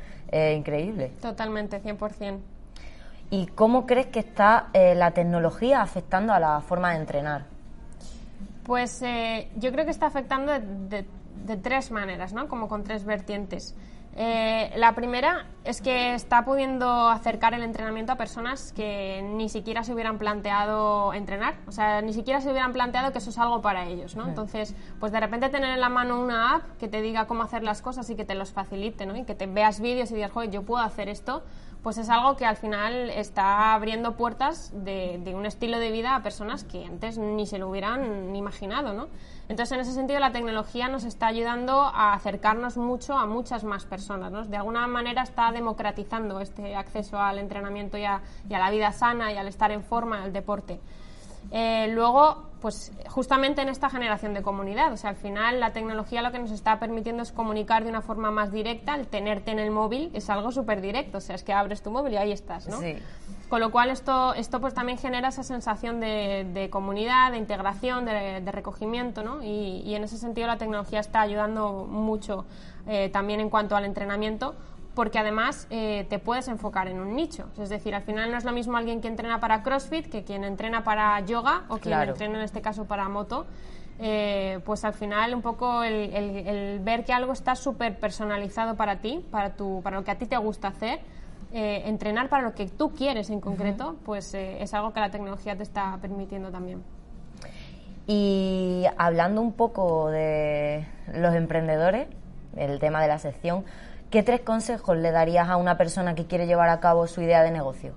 increíble. 0.56 1.12
Totalmente, 1.20 1.80
100%. 1.80 2.38
¿Y 3.30 3.46
cómo 3.46 3.86
crees 3.86 4.06
que 4.06 4.20
está 4.20 4.68
eh, 4.72 4.94
la 4.94 5.12
tecnología 5.12 5.82
afectando 5.82 6.32
a 6.32 6.38
la 6.38 6.60
forma 6.60 6.92
de 6.92 6.98
entrenar? 6.98 7.46
Pues 8.64 9.02
eh, 9.02 9.48
yo 9.56 9.72
creo 9.72 9.84
que 9.84 9.90
está 9.90 10.06
afectando 10.06 10.52
de, 10.52 11.04
de, 11.44 11.56
tres 11.56 11.90
maneras, 11.90 12.32
¿no? 12.32 12.48
Como 12.48 12.68
con 12.68 12.84
tres 12.84 13.04
vertientes. 13.04 13.74
Eh, 14.16 14.72
la 14.76 14.94
primera 14.94 15.46
es 15.64 15.80
que 15.80 16.14
está 16.14 16.44
pudiendo 16.44 17.08
acercar 17.08 17.52
el 17.54 17.62
entrenamiento 17.62 18.12
a 18.12 18.16
personas 18.16 18.72
que 18.72 19.22
ni 19.22 19.48
siquiera 19.48 19.82
se 19.82 19.92
hubieran 19.92 20.18
planteado 20.18 21.12
entrenar, 21.14 21.54
o 21.66 21.72
sea, 21.72 22.00
ni 22.00 22.12
siquiera 22.12 22.40
se 22.40 22.50
hubieran 22.50 22.72
planteado 22.72 23.12
que 23.12 23.18
eso 23.18 23.30
es 23.30 23.38
algo 23.38 23.60
para 23.60 23.86
ellos, 23.86 24.14
¿no? 24.14 24.28
Entonces, 24.28 24.76
pues 25.00 25.10
de 25.10 25.18
repente 25.18 25.48
tener 25.48 25.70
en 25.70 25.80
la 25.80 25.88
mano 25.88 26.20
una 26.20 26.54
app 26.54 26.62
que 26.78 26.86
te 26.86 27.02
diga 27.02 27.26
cómo 27.26 27.42
hacer 27.42 27.64
las 27.64 27.82
cosas 27.82 28.08
y 28.10 28.14
que 28.14 28.24
te 28.24 28.34
los 28.34 28.52
facilite, 28.52 29.04
¿no? 29.04 29.16
Y 29.16 29.24
que 29.24 29.34
te 29.34 29.46
veas 29.46 29.80
vídeos 29.80 30.10
y 30.12 30.14
digas, 30.14 30.30
joder, 30.30 30.50
yo 30.50 30.62
puedo 30.62 30.84
hacer 30.84 31.08
esto, 31.08 31.42
pues 31.84 31.98
es 31.98 32.08
algo 32.08 32.34
que 32.34 32.46
al 32.46 32.56
final 32.56 33.10
está 33.10 33.74
abriendo 33.74 34.16
puertas 34.16 34.72
de, 34.72 35.20
un 35.36 35.44
estilo 35.44 35.78
de 35.78 35.90
vida 35.90 36.16
a 36.16 36.22
personas 36.22 36.64
que 36.64 36.86
antes 36.86 37.18
ni 37.18 37.46
se 37.46 37.58
lo 37.58 37.68
hubieran 37.68 38.34
imaginado, 38.34 38.94
¿no? 38.94 39.08
Entonces, 39.50 39.72
en 39.72 39.80
ese 39.80 39.92
sentido, 39.92 40.18
la 40.18 40.32
tecnología 40.32 40.88
nos 40.88 41.04
está 41.04 41.26
ayudando 41.26 41.82
a 41.82 42.14
acercarnos 42.14 42.78
mucho 42.78 43.18
a 43.18 43.26
muchas 43.26 43.64
más 43.64 43.84
personas. 43.84 44.32
¿no? 44.32 44.46
De 44.46 44.56
alguna 44.56 44.86
manera 44.86 45.22
está 45.22 45.52
democratizando 45.52 46.40
este 46.40 46.74
acceso 46.74 47.20
al 47.20 47.38
entrenamiento 47.38 47.98
y 47.98 48.06
a, 48.06 48.22
y 48.48 48.54
a 48.54 48.58
la 48.58 48.70
vida 48.70 48.90
sana 48.90 49.30
y 49.30 49.36
al 49.36 49.46
estar 49.46 49.70
en 49.70 49.84
forma, 49.84 50.22
al 50.22 50.32
deporte. 50.32 50.80
Eh, 51.50 51.88
luego, 51.90 52.44
pues 52.64 52.92
justamente 53.08 53.60
en 53.60 53.68
esta 53.68 53.90
generación 53.90 54.32
de 54.32 54.40
comunidad, 54.40 54.90
o 54.90 54.96
sea, 54.96 55.10
al 55.10 55.16
final 55.16 55.60
la 55.60 55.74
tecnología 55.74 56.22
lo 56.22 56.32
que 56.32 56.38
nos 56.38 56.50
está 56.50 56.78
permitiendo 56.78 57.22
es 57.22 57.30
comunicar 57.30 57.84
de 57.84 57.90
una 57.90 58.00
forma 58.00 58.30
más 58.30 58.52
directa, 58.52 58.94
el 58.94 59.06
tenerte 59.06 59.50
en 59.50 59.58
el 59.58 59.70
móvil 59.70 60.10
es 60.14 60.30
algo 60.30 60.50
súper 60.50 60.80
directo, 60.80 61.18
o 61.18 61.20
sea, 61.20 61.34
es 61.34 61.42
que 61.42 61.52
abres 61.52 61.82
tu 61.82 61.90
móvil 61.90 62.14
y 62.14 62.16
ahí 62.16 62.32
estás, 62.32 62.66
¿no? 62.66 62.80
Sí. 62.80 62.96
Con 63.50 63.60
lo 63.60 63.70
cual 63.70 63.90
esto, 63.90 64.32
esto 64.32 64.62
pues 64.62 64.72
también 64.72 64.96
genera 64.96 65.28
esa 65.28 65.42
sensación 65.42 66.00
de, 66.00 66.68
comunidad, 66.70 67.32
de 67.32 67.36
integración, 67.36 68.06
de, 68.06 68.50
recogimiento, 68.50 69.22
¿no? 69.22 69.42
Y, 69.42 69.94
en 69.94 70.02
ese 70.02 70.16
sentido 70.16 70.46
la 70.46 70.56
tecnología 70.56 71.00
está 71.00 71.20
ayudando 71.20 71.86
mucho 71.86 72.46
eh, 72.86 73.10
también 73.10 73.40
en 73.40 73.50
cuanto 73.50 73.76
al 73.76 73.84
entrenamiento, 73.84 74.54
porque 74.94 75.18
además 75.18 75.66
eh, 75.70 76.06
te 76.08 76.18
puedes 76.18 76.48
enfocar 76.48 76.88
en 76.88 77.00
un 77.00 77.16
nicho. 77.16 77.46
Es 77.58 77.68
decir, 77.68 77.94
al 77.94 78.02
final 78.02 78.30
no 78.30 78.38
es 78.38 78.44
lo 78.44 78.52
mismo 78.52 78.76
alguien 78.76 79.00
que 79.00 79.08
entrena 79.08 79.40
para 79.40 79.62
CrossFit 79.62 80.08
que 80.08 80.24
quien 80.24 80.44
entrena 80.44 80.84
para 80.84 81.18
yoga 81.20 81.64
o 81.68 81.78
quien 81.78 82.00
entrena 82.00 82.38
en 82.38 82.44
este 82.44 82.60
caso 82.60 82.84
para 82.84 83.08
moto. 83.08 83.46
Eh, 84.00 84.58
pues 84.64 84.84
al 84.84 84.92
final 84.92 85.34
un 85.34 85.42
poco 85.42 85.84
el, 85.84 86.80
ver 86.82 87.04
que 87.04 87.12
algo 87.12 87.32
está 87.32 87.54
súper 87.54 87.98
personalizado 87.98 88.76
para 88.76 89.00
ti, 89.00 89.24
para, 89.30 89.50
tu, 89.50 89.82
para 89.82 89.98
lo 89.98 90.04
que 90.04 90.10
a 90.10 90.18
ti 90.18 90.26
te 90.26 90.36
gusta 90.36 90.68
hacer, 90.68 90.98
eh, 91.52 91.82
entrenar 91.86 92.28
para 92.28 92.42
lo 92.42 92.54
que 92.54 92.66
tú 92.66 92.92
quieres 92.92 93.30
en 93.30 93.40
concreto, 93.40 93.94
pues 94.04 94.34
es 94.34 94.74
algo 94.74 94.92
que 94.92 94.98
la 94.98 95.10
tecnología 95.10 95.56
te 95.56 95.62
está 95.62 95.96
permitiendo 96.00 96.50
también. 96.50 96.82
Y 98.06 98.84
hablando 98.98 99.40
un 99.40 99.52
poco 99.52 100.10
de 100.10 100.86
los 101.14 101.34
emprendedores, 101.34 102.08
el 102.56 102.78
tema 102.78 103.00
de 103.00 103.08
la 103.08 103.18
sección, 103.18 103.64
¿qué 104.14 104.22
tres 104.22 104.42
consejos 104.42 104.96
le 104.96 105.10
darías 105.10 105.48
a 105.48 105.56
una 105.56 105.76
persona 105.76 106.14
que 106.14 106.24
quiere 106.24 106.46
llevar 106.46 106.68
a 106.68 106.78
cabo 106.78 107.08
su 107.08 107.20
idea 107.20 107.42
de 107.42 107.50
negocio? 107.50 107.94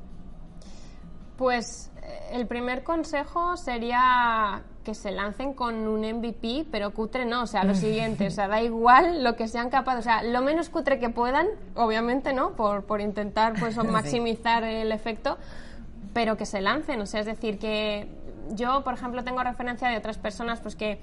Pues 1.38 1.92
eh, 2.02 2.30
el 2.32 2.48
primer 2.48 2.84
consejo 2.84 3.56
sería 3.56 4.64
que 4.84 4.96
se 4.96 5.12
lancen 5.12 5.54
con 5.54 5.88
un 5.88 6.00
MVP, 6.00 6.66
pero 6.72 6.92
cutre 6.92 7.26
no, 7.26 7.44
o 7.44 7.46
sea, 7.46 7.64
lo 7.64 7.76
siguiente, 7.76 8.26
o 8.26 8.32
sea, 8.32 8.48
da 8.48 8.64
igual 8.64 9.24
lo 9.24 9.36
que 9.36 9.48
sean 9.48 9.70
capaces, 9.70 10.00
o 10.00 10.04
sea, 10.10 10.24
lo 10.24 10.42
menos 10.42 10.70
cutre 10.70 10.98
que 10.98 11.10
puedan, 11.10 11.50
obviamente, 11.76 12.34
¿no? 12.34 12.54
Por, 12.56 12.86
por 12.86 13.00
intentar, 13.00 13.54
pues, 13.60 13.78
maximizar 13.86 14.64
el 14.64 14.92
efecto, 14.92 15.38
pero 16.16 16.36
que 16.36 16.48
se 16.48 16.62
lancen, 16.62 17.00
o 17.00 17.06
sea, 17.06 17.20
es 17.20 17.28
decir, 17.28 17.60
que 17.60 18.08
yo, 18.56 18.84
por 18.84 18.96
ejemplo, 18.96 19.24
tengo 19.24 19.44
referencia 19.44 19.88
de 19.90 19.98
otras 19.98 20.18
personas, 20.18 20.62
pues, 20.62 20.76
que 20.76 21.00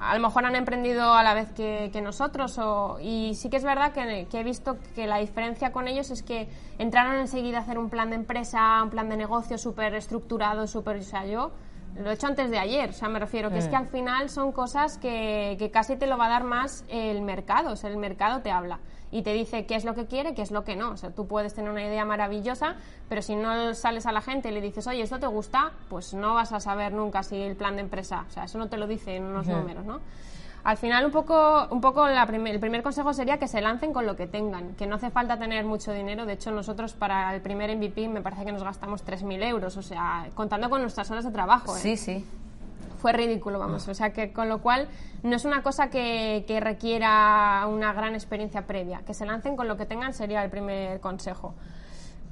a 0.00 0.14
lo 0.14 0.20
mejor 0.20 0.46
han 0.46 0.56
emprendido 0.56 1.12
a 1.12 1.22
la 1.22 1.34
vez 1.34 1.52
que, 1.52 2.00
nosotros 2.02 2.58
o, 2.58 2.98
y 3.00 3.34
sí 3.34 3.50
que 3.50 3.58
es 3.58 3.64
verdad 3.64 3.92
que, 3.92 4.26
he 4.32 4.44
visto 4.44 4.78
que 4.94 5.06
la 5.06 5.18
diferencia 5.18 5.72
con 5.72 5.88
ellos 5.88 6.10
es 6.10 6.22
que 6.22 6.48
entraron 6.78 7.16
enseguida 7.16 7.58
a 7.58 7.60
hacer 7.60 7.78
un 7.78 7.90
plan 7.90 8.08
de 8.08 8.16
empresa, 8.16 8.82
un 8.82 8.90
plan 8.90 9.10
de 9.10 9.18
negocio 9.18 9.58
súper 9.58 9.94
estructurado, 9.94 10.66
súper... 10.66 10.96
O 10.96 11.02
sea, 11.02 11.26
yo 11.26 11.50
lo 11.96 12.10
he 12.10 12.14
hecho 12.14 12.28
antes 12.28 12.50
de 12.50 12.58
ayer, 12.58 12.90
o 12.90 12.92
sea, 12.92 13.08
me 13.08 13.18
refiero 13.18 13.50
que 13.50 13.58
es 13.58 13.68
que 13.68 13.76
mm. 13.76 13.80
al 13.80 13.86
final 13.88 14.30
son 14.30 14.52
cosas 14.52 14.96
que, 14.96 15.56
que 15.58 15.70
casi 15.70 15.96
te 15.96 16.06
lo 16.06 16.16
va 16.16 16.26
a 16.26 16.30
dar 16.30 16.44
más 16.44 16.84
el 16.88 17.20
mercado, 17.20 17.72
o 17.72 17.76
sea, 17.76 17.90
el 17.90 17.98
mercado 17.98 18.40
te 18.40 18.50
habla 18.50 18.80
y 19.10 19.22
te 19.22 19.32
dice 19.32 19.66
qué 19.66 19.74
es 19.74 19.84
lo 19.84 19.94
que 19.94 20.06
quiere, 20.06 20.34
qué 20.34 20.42
es 20.42 20.50
lo 20.50 20.64
que 20.64 20.76
no. 20.76 20.90
O 20.90 20.96
sea, 20.96 21.10
tú 21.10 21.26
puedes 21.26 21.54
tener 21.54 21.70
una 21.70 21.84
idea 21.84 22.04
maravillosa, 22.04 22.76
pero 23.08 23.22
si 23.22 23.36
no 23.36 23.74
sales 23.74 24.06
a 24.06 24.12
la 24.12 24.20
gente 24.20 24.50
y 24.50 24.52
le 24.52 24.60
dices, 24.60 24.86
oye, 24.86 25.02
esto 25.02 25.18
te 25.18 25.26
gusta, 25.26 25.72
pues 25.88 26.14
no 26.14 26.34
vas 26.34 26.52
a 26.52 26.60
saber 26.60 26.92
nunca 26.92 27.22
si 27.22 27.36
el 27.36 27.56
plan 27.56 27.76
de 27.76 27.82
empresa, 27.82 28.24
o 28.28 28.32
sea, 28.32 28.44
eso 28.44 28.58
no 28.58 28.68
te 28.68 28.76
lo 28.76 28.86
dice 28.86 29.16
en 29.16 29.24
unos 29.24 29.46
números, 29.46 29.84
¿no? 29.84 30.00
Al 30.62 30.76
final, 30.76 31.06
un 31.06 31.10
poco, 31.10 31.68
un 31.70 31.80
poco 31.80 32.06
el 32.06 32.60
primer 32.60 32.82
consejo 32.82 33.14
sería 33.14 33.38
que 33.38 33.48
se 33.48 33.62
lancen 33.62 33.94
con 33.94 34.04
lo 34.04 34.14
que 34.14 34.26
tengan, 34.26 34.74
que 34.74 34.86
no 34.86 34.96
hace 34.96 35.10
falta 35.10 35.38
tener 35.38 35.64
mucho 35.64 35.90
dinero. 35.94 36.26
De 36.26 36.34
hecho, 36.34 36.50
nosotros 36.50 36.92
para 36.92 37.34
el 37.34 37.40
primer 37.40 37.74
MVP 37.74 38.08
me 38.08 38.20
parece 38.20 38.44
que 38.44 38.52
nos 38.52 38.62
gastamos 38.62 39.02
3.000 39.02 39.42
euros, 39.44 39.78
o 39.78 39.82
sea, 39.82 40.28
contando 40.34 40.68
con 40.68 40.82
nuestras 40.82 41.10
horas 41.10 41.24
de 41.24 41.30
trabajo. 41.30 41.74
¿eh? 41.74 41.80
Sí, 41.80 41.96
sí 41.96 42.26
fue 43.00 43.12
ridículo, 43.12 43.58
vamos. 43.58 43.88
O 43.88 43.94
sea, 43.94 44.12
que 44.12 44.32
con 44.32 44.48
lo 44.48 44.60
cual 44.60 44.88
no 45.22 45.36
es 45.36 45.44
una 45.44 45.62
cosa 45.62 45.88
que, 45.88 46.44
requiera 46.60 47.66
una 47.68 47.92
gran 47.92 48.14
experiencia 48.14 48.66
previa. 48.66 49.02
Que 49.06 49.14
se 49.14 49.26
lancen 49.26 49.56
con 49.56 49.66
lo 49.66 49.76
que 49.76 49.86
tengan 49.86 50.12
sería 50.12 50.44
el 50.44 50.50
primer 50.50 51.00
consejo. 51.00 51.54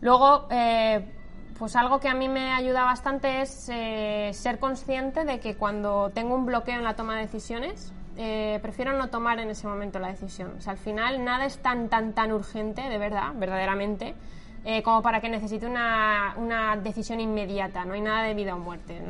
Luego, 0.01 0.47
eh, 0.51 1.05
pues 1.59 1.75
algo 1.75 1.99
que 1.99 2.09
a 2.09 2.15
mí 2.15 2.29
me 2.29 2.53
ayuda 2.53 2.85
bastante 2.85 3.41
es 3.41 3.69
eh, 3.73 4.31
ser 4.33 4.59
consciente 4.59 5.25
de 5.25 5.41
que 5.41 5.57
cuando 5.57 6.11
tengo 6.11 6.35
un 6.35 6.47
bloqueo 6.47 6.77
en 6.77 6.85
la 6.85 6.95
toma 6.95 7.17
de 7.17 7.23
decisiones, 7.23 7.93
eh, 8.17 8.59
prefiero 8.63 8.93
no 8.93 9.09
tomar 9.09 9.39
en 9.39 9.51
ese 9.51 9.67
momento 9.67 9.99
la 9.99 10.09
decisión. 10.09 10.55
O 10.59 10.61
sea, 10.61 10.73
al 10.73 10.79
final 10.79 11.25
nada 11.25 11.47
es 11.47 11.59
tan, 11.59 11.89
tan, 11.89 12.13
tan 12.13 12.33
urgente, 12.33 12.83
de 12.83 12.99
verdad, 12.99 13.33
verdaderamente, 13.35 14.15
eh, 14.65 14.83
como 14.83 15.03
para 15.03 15.21
que 15.21 15.29
necesite 15.29 15.67
una, 15.67 16.35
una, 16.37 16.77
decisión 16.77 17.21
inmediata. 17.21 17.85
No 17.85 17.95
hay 17.95 18.01
nada 18.01 18.23
de 18.23 18.35
vida 18.35 18.55
o 18.55 18.59
muerte, 18.59 19.01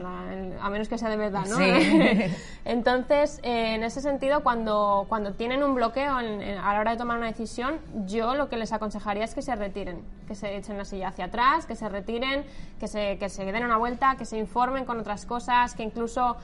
a 0.61 0.71
menos 0.71 0.89
que 0.89 0.99
sea 0.99 1.09
de 1.09 1.17
verdad, 1.17 1.47
¿no? 1.47 1.59
Entonces, 2.65 3.41
eh, 3.43 3.75
en 3.75 3.83
ese 3.83 4.01
sentido, 4.01 4.43
cuando, 4.43 5.07
cuando 5.09 5.33
tienen 5.33 5.63
un 5.63 5.75
bloqueo 5.75 6.13
a 6.17 6.23
la 6.23 6.81
hora 6.81 6.91
de 6.93 6.97
tomar 6.97 7.19
una 7.19 7.27
decisión, 7.27 7.79
yo 8.07 8.35
lo 8.35 8.49
que 8.49 8.57
les 8.57 8.73
aconsejaría 8.73 9.25
es 9.25 9.35
que 9.35 9.43
se 9.43 9.55
retiren, 9.57 10.03
que 10.27 10.35
se 10.35 10.57
echen 10.57 10.79
la 10.79 10.85
silla 10.85 11.09
hacia 11.09 11.27
atrás, 11.27 11.67
que 11.67 11.75
se 11.75 11.89
retiren, 11.89 12.45
que 12.79 12.87
se, 12.87 13.19
que 13.19 13.29
se 13.29 13.45
den 13.51 13.65
una 13.65 13.79
vuelta, 13.79 14.17
que 14.17 14.25
se 14.25 14.39
informen 14.39 14.85
con 14.85 15.01
otras 15.01 15.27
cosas, 15.27 15.75
que 15.75 15.83
incluso 15.83 16.37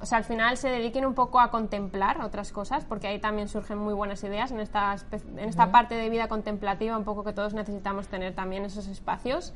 o 0.00 0.06
sea, 0.06 0.18
al 0.18 0.24
final 0.24 0.56
se 0.56 0.68
dediquen 0.68 1.06
un 1.06 1.14
poco 1.14 1.40
a 1.40 1.50
contemplar 1.50 2.20
otras 2.20 2.52
cosas, 2.52 2.84
porque 2.84 3.06
ahí 3.08 3.18
también 3.18 3.48
surgen 3.48 3.78
muy 3.78 3.94
buenas 3.94 4.22
ideas 4.24 4.50
en 4.50 4.60
esta, 4.60 4.96
en 5.36 5.48
esta 5.48 5.70
parte 5.72 5.94
de 5.94 6.10
vida 6.10 6.28
contemplativa, 6.28 6.96
un 6.96 7.04
poco 7.04 7.24
que 7.24 7.32
todos 7.32 7.54
necesitamos 7.54 8.08
tener 8.08 8.34
también 8.34 8.64
esos 8.64 8.86
espacios. 8.88 9.54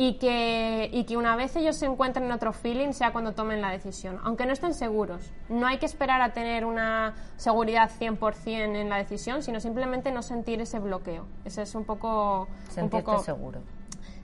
Y 0.00 0.14
que, 0.14 0.88
y 0.92 1.04
que 1.04 1.16
una 1.16 1.34
vez 1.34 1.56
ellos 1.56 1.74
se 1.74 1.86
encuentren 1.86 2.26
en 2.26 2.32
otro 2.32 2.52
feeling 2.52 2.92
sea 2.92 3.12
cuando 3.12 3.32
tomen 3.32 3.60
la 3.60 3.72
decisión, 3.72 4.20
aunque 4.22 4.46
no 4.46 4.52
estén 4.52 4.72
seguros. 4.72 5.32
No 5.48 5.66
hay 5.66 5.78
que 5.78 5.86
esperar 5.86 6.22
a 6.22 6.32
tener 6.32 6.64
una 6.64 7.16
seguridad 7.36 7.90
100% 7.90 8.76
en 8.76 8.88
la 8.88 8.96
decisión, 8.96 9.42
sino 9.42 9.58
simplemente 9.58 10.12
no 10.12 10.22
sentir 10.22 10.60
ese 10.60 10.78
bloqueo. 10.78 11.26
Ese 11.44 11.62
es 11.62 11.74
un 11.74 11.84
poco... 11.84 12.46
Sentirte 12.68 12.96
un 12.96 13.02
poco, 13.02 13.24
seguro 13.24 13.60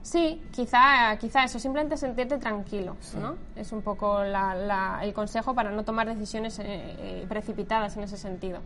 Sí, 0.05 0.39
quizá, 0.51 1.17
quizá 1.17 1.45
eso, 1.45 1.57
simplemente 1.57 1.97
sentirte 1.97 2.37
tranquilo, 2.37 2.95
¿no? 3.19 3.37
Es 3.55 3.71
un 3.71 3.81
poco 3.81 4.23
la- 4.23 4.53
la- 4.53 4.99
el 5.01 5.13
consejo 5.13 5.55
para 5.55 5.71
no 5.71 5.83
tomar 5.83 6.05
decisiones 6.07 6.59
eh, 6.59 6.63
eh, 6.67 7.25
precipitadas 7.27 7.97
en 7.97 8.03
ese 8.03 8.15
sentido. 8.15 8.59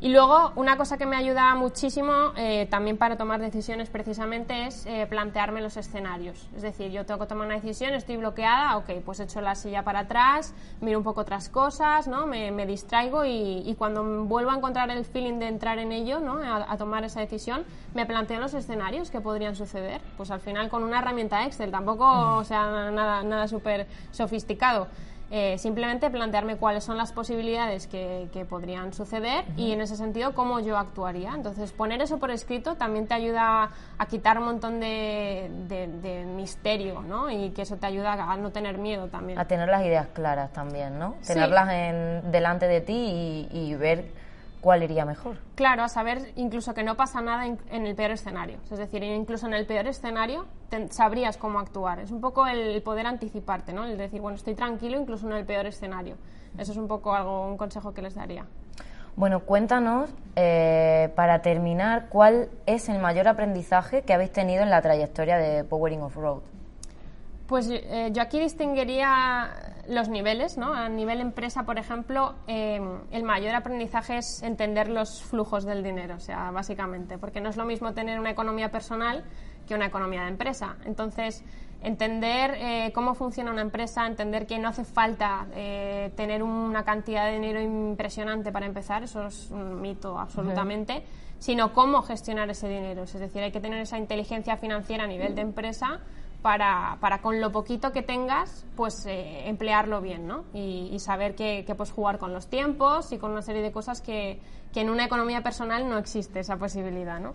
Y 0.00 0.10
luego, 0.10 0.52
una 0.56 0.76
cosa 0.76 0.98
que 0.98 1.06
me 1.06 1.16
ayuda 1.16 1.54
muchísimo 1.54 2.32
eh, 2.36 2.66
también 2.70 2.98
para 2.98 3.16
tomar 3.16 3.40
decisiones 3.40 3.88
precisamente 3.88 4.66
es 4.66 4.84
eh, 4.86 5.06
plantearme 5.08 5.62
los 5.62 5.76
escenarios. 5.76 6.46
Es 6.54 6.62
decir, 6.62 6.90
yo 6.90 7.06
tengo 7.06 7.20
que 7.20 7.26
tomar 7.26 7.46
una 7.46 7.54
decisión, 7.54 7.94
estoy 7.94 8.16
bloqueada, 8.18 8.76
ok, 8.76 8.90
pues 9.04 9.20
echo 9.20 9.40
la 9.40 9.54
silla 9.54 9.82
para 9.82 10.00
atrás, 10.00 10.52
miro 10.80 10.98
un 10.98 11.04
poco 11.04 11.22
otras 11.22 11.48
cosas, 11.48 12.06
¿no? 12.06 12.26
me, 12.26 12.50
me 12.50 12.66
distraigo 12.66 13.24
y, 13.24 13.74
cuando 13.78 14.04
vuelvo 14.24 14.50
a 14.50 14.56
encontrar 14.56 14.90
el 14.90 15.04
feeling 15.04 15.38
de 15.38 15.48
entrar 15.48 15.78
en 15.78 15.90
ello, 15.90 16.20
¿no? 16.20 16.34
a, 16.34 16.70
a 16.70 16.76
tomar 16.76 17.04
esa 17.04 17.20
decisión, 17.20 17.64
me 17.94 18.04
planteo 18.04 18.40
los 18.40 18.52
escenarios 18.54 19.10
que 19.10 19.20
podrían 19.20 19.56
suceder. 19.56 20.00
Pues 20.16 20.30
al 20.30 20.40
final 20.40 20.68
con 20.68 20.82
una 20.82 20.98
herramienta 20.98 21.44
Excel, 21.46 21.70
tampoco 21.70 22.04
o 22.36 22.44
sea 22.44 22.90
nada, 22.90 23.22
nada 23.22 23.48
súper 23.48 23.86
sofisticado. 24.10 24.88
Eh, 25.36 25.58
simplemente 25.58 26.10
plantearme 26.10 26.58
cuáles 26.58 26.84
son 26.84 26.96
las 26.96 27.10
posibilidades 27.10 27.88
que, 27.88 28.28
que 28.32 28.44
podrían 28.44 28.92
suceder 28.92 29.44
y 29.56 29.72
en 29.72 29.80
ese 29.80 29.96
sentido 29.96 30.32
cómo 30.32 30.60
yo 30.60 30.78
actuaría. 30.78 31.32
Entonces, 31.34 31.72
poner 31.72 32.00
eso 32.02 32.18
por 32.20 32.30
escrito 32.30 32.76
también 32.76 33.08
te 33.08 33.14
ayuda 33.14 33.70
a 33.98 34.06
quitar 34.06 34.38
un 34.38 34.44
montón 34.44 34.78
de, 34.78 35.50
de- 35.66 35.88
de 35.88 36.24
misterio, 36.24 37.02
¿no? 37.02 37.30
Y 37.32 37.50
que 37.50 37.62
eso 37.62 37.76
te 37.78 37.86
ayuda 37.86 38.12
a 38.12 38.36
no 38.36 38.52
tener 38.52 38.78
miedo 38.78 39.08
también. 39.08 39.36
A 39.40 39.44
tener 39.46 39.68
las 39.68 39.84
ideas 39.84 40.06
claras 40.12 40.52
también, 40.52 41.00
¿no? 41.00 41.16
Sí. 41.22 41.32
Tenerlas 41.32 41.68
en, 41.72 42.30
delante 42.30 42.68
de 42.68 42.80
ti 42.80 43.48
y, 43.50 43.58
y 43.58 43.74
ver 43.74 44.04
cuál 44.64 44.82
iría 44.82 45.04
mejor. 45.04 45.36
Claro, 45.54 45.82
a 45.82 45.88
saber 45.88 46.32
incluso 46.36 46.72
que 46.72 46.82
no 46.82 46.96
pasa 46.96 47.20
nada 47.20 47.46
en, 47.46 47.58
en 47.70 47.86
el 47.86 47.94
peor 47.94 48.12
escenario. 48.12 48.56
Es 48.72 48.78
decir, 48.78 49.02
incluso 49.04 49.46
en 49.46 49.52
el 49.52 49.66
peor 49.66 49.86
escenario 49.86 50.46
te- 50.70 50.88
sabrías 50.90 51.36
cómo 51.36 51.58
actuar. 51.60 52.00
Es 52.00 52.10
un 52.10 52.22
poco 52.22 52.46
el 52.46 52.80
poder 52.82 53.06
anticiparte, 53.06 53.74
¿no? 53.74 53.84
El 53.84 53.98
decir, 53.98 54.22
bueno, 54.22 54.36
estoy 54.36 54.54
tranquilo 54.54 54.98
incluso 54.98 55.26
en 55.26 55.34
el 55.34 55.44
peor 55.44 55.66
escenario. 55.66 56.16
Eso 56.56 56.72
es 56.72 56.78
un 56.78 56.88
poco 56.88 57.14
algo, 57.14 57.46
un 57.46 57.58
consejo 57.58 57.92
que 57.92 58.00
les 58.00 58.14
daría. 58.14 58.46
Bueno, 59.16 59.40
cuéntanos, 59.40 60.10
eh, 60.34 61.12
para 61.14 61.40
terminar, 61.42 62.06
¿cuál 62.08 62.48
es 62.66 62.88
el 62.88 62.98
mayor 62.98 63.28
aprendizaje 63.28 64.02
que 64.02 64.14
habéis 64.14 64.32
tenido 64.32 64.62
en 64.62 64.70
la 64.70 64.80
trayectoria 64.82 65.36
de 65.36 65.62
Powering 65.62 66.02
Off-Road? 66.02 66.40
Pues 67.46 67.68
eh, 67.70 68.10
yo 68.12 68.22
aquí 68.22 68.40
distinguiría 68.40 69.74
los 69.88 70.08
niveles, 70.08 70.56
¿no? 70.56 70.72
A 70.72 70.88
nivel 70.88 71.20
empresa, 71.20 71.64
por 71.64 71.78
ejemplo, 71.78 72.34
eh, 72.46 72.80
el 73.10 73.22
mayor 73.22 73.54
aprendizaje 73.54 74.18
es 74.18 74.42
entender 74.42 74.88
los 74.88 75.22
flujos 75.22 75.64
del 75.64 75.82
dinero, 75.82 76.16
o 76.16 76.20
sea, 76.20 76.50
básicamente, 76.50 77.18
porque 77.18 77.40
no 77.40 77.50
es 77.50 77.56
lo 77.56 77.64
mismo 77.64 77.92
tener 77.92 78.18
una 78.18 78.30
economía 78.30 78.70
personal 78.70 79.24
que 79.66 79.74
una 79.74 79.86
economía 79.86 80.22
de 80.22 80.28
empresa. 80.28 80.76
Entonces, 80.84 81.44
entender 81.82 82.54
eh, 82.56 82.92
cómo 82.94 83.14
funciona 83.14 83.50
una 83.50 83.62
empresa, 83.62 84.06
entender 84.06 84.46
que 84.46 84.58
no 84.58 84.68
hace 84.68 84.84
falta 84.84 85.46
eh, 85.54 86.12
tener 86.16 86.42
una 86.42 86.84
cantidad 86.84 87.26
de 87.26 87.34
dinero 87.34 87.60
impresionante 87.60 88.52
para 88.52 88.66
empezar, 88.66 89.02
eso 89.04 89.26
es 89.26 89.50
un 89.50 89.80
mito 89.80 90.18
absolutamente, 90.18 91.04
sino 91.38 91.74
cómo 91.74 92.02
gestionar 92.02 92.48
ese 92.48 92.68
dinero. 92.68 93.02
Es 93.02 93.12
decir, 93.12 93.42
hay 93.42 93.52
que 93.52 93.60
tener 93.60 93.80
esa 93.80 93.98
inteligencia 93.98 94.56
financiera 94.56 95.04
a 95.04 95.06
nivel 95.06 95.34
de 95.34 95.42
empresa 95.42 96.00
para, 96.44 96.98
para 97.00 97.22
con 97.22 97.40
lo 97.40 97.52
poquito 97.52 97.90
que 97.90 98.02
tengas, 98.02 98.66
pues 98.76 99.06
eh, 99.06 99.48
emplearlo 99.48 100.02
bien, 100.02 100.26
¿no? 100.26 100.44
Y, 100.52 100.90
y 100.92 100.98
saber 100.98 101.34
que, 101.34 101.64
que 101.66 101.74
puedes 101.74 101.90
jugar 101.90 102.18
con 102.18 102.34
los 102.34 102.48
tiempos 102.48 103.12
y 103.12 103.16
con 103.16 103.30
una 103.30 103.40
serie 103.40 103.62
de 103.62 103.72
cosas 103.72 104.02
que, 104.02 104.42
que 104.70 104.82
en 104.82 104.90
una 104.90 105.06
economía 105.06 105.42
personal 105.42 105.88
no 105.88 105.96
existe 105.96 106.40
esa 106.40 106.58
posibilidad, 106.58 107.18
¿no? 107.18 107.32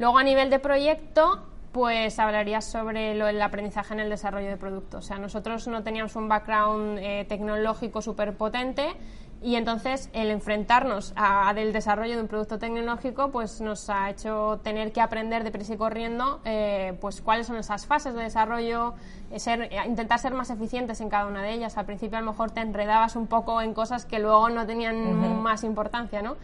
Luego, 0.00 0.18
a 0.18 0.24
nivel 0.24 0.50
de 0.50 0.58
proyecto, 0.58 1.44
pues 1.70 2.18
hablaría 2.18 2.60
sobre 2.60 3.14
lo, 3.14 3.28
el 3.28 3.40
aprendizaje 3.40 3.94
en 3.94 4.00
el 4.00 4.10
desarrollo 4.10 4.48
de 4.48 4.56
productos. 4.56 5.04
O 5.04 5.06
sea, 5.06 5.18
nosotros 5.18 5.68
no 5.68 5.84
teníamos 5.84 6.16
un 6.16 6.28
background 6.28 6.98
eh, 6.98 7.26
tecnológico 7.28 8.02
súper 8.02 8.36
potente 8.36 8.96
y 9.44 9.56
entonces 9.56 10.08
el 10.14 10.30
enfrentarnos 10.30 11.12
a, 11.16 11.50
a 11.50 11.54
del 11.54 11.74
desarrollo 11.74 12.16
de 12.16 12.22
un 12.22 12.28
producto 12.28 12.58
tecnológico 12.58 13.30
pues 13.30 13.60
nos 13.60 13.90
ha 13.90 14.08
hecho 14.08 14.58
tener 14.62 14.90
que 14.90 15.02
aprender 15.02 15.44
de 15.44 15.50
prisa 15.50 15.74
y 15.74 15.76
corriendo 15.76 16.40
eh, 16.46 16.96
pues 17.00 17.20
cuáles 17.20 17.46
son 17.46 17.56
esas 17.56 17.84
fases 17.84 18.14
de 18.14 18.22
desarrollo, 18.22 18.94
eh, 19.30 19.38
ser, 19.38 19.62
eh, 19.62 19.78
intentar 19.86 20.18
ser 20.18 20.32
más 20.32 20.48
eficientes 20.48 21.02
en 21.02 21.10
cada 21.10 21.26
una 21.26 21.42
de 21.42 21.52
ellas. 21.52 21.76
Al 21.76 21.84
principio 21.84 22.16
a 22.16 22.22
lo 22.22 22.30
mejor 22.30 22.52
te 22.52 22.60
enredabas 22.60 23.16
un 23.16 23.26
poco 23.26 23.60
en 23.60 23.74
cosas 23.74 24.06
que 24.06 24.18
luego 24.18 24.48
no 24.48 24.66
tenían 24.66 25.42
más 25.42 25.62
importancia, 25.62 26.22
¿no? 26.22 26.36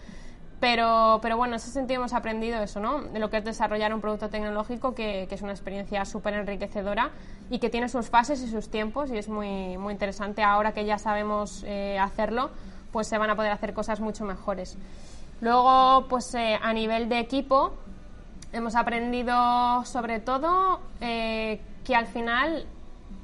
Pero, 0.60 1.20
pero 1.22 1.38
bueno, 1.38 1.54
en 1.54 1.56
ese 1.56 1.70
sentido 1.70 2.00
hemos 2.00 2.12
aprendido 2.12 2.62
eso, 2.62 2.80
¿no? 2.80 3.00
De 3.00 3.18
lo 3.18 3.30
que 3.30 3.38
es 3.38 3.44
desarrollar 3.44 3.94
un 3.94 4.02
producto 4.02 4.28
tecnológico 4.28 4.94
que, 4.94 5.24
que 5.26 5.34
es 5.34 5.40
una 5.40 5.52
experiencia 5.52 6.04
súper 6.04 6.34
enriquecedora 6.34 7.12
y 7.48 7.60
que 7.60 7.70
tiene 7.70 7.88
sus 7.88 8.10
fases 8.10 8.42
y 8.42 8.48
sus 8.48 8.68
tiempos 8.68 9.10
y 9.10 9.16
es 9.16 9.30
muy, 9.30 9.78
muy 9.78 9.94
interesante. 9.94 10.42
Ahora 10.42 10.72
que 10.72 10.84
ya 10.84 10.98
sabemos 10.98 11.64
eh, 11.66 11.98
hacerlo, 11.98 12.50
pues 12.92 13.08
se 13.08 13.18
van 13.18 13.30
a 13.30 13.36
poder 13.36 13.52
hacer 13.52 13.74
cosas 13.74 14.00
mucho 14.00 14.24
mejores. 14.24 14.76
Luego, 15.40 16.06
pues 16.08 16.34
eh, 16.34 16.58
a 16.60 16.72
nivel 16.72 17.08
de 17.08 17.18
equipo, 17.18 17.72
hemos 18.52 18.74
aprendido 18.74 19.84
sobre 19.84 20.20
todo 20.20 20.80
eh, 21.00 21.60
que 21.84 21.94
al 21.94 22.06
final 22.06 22.66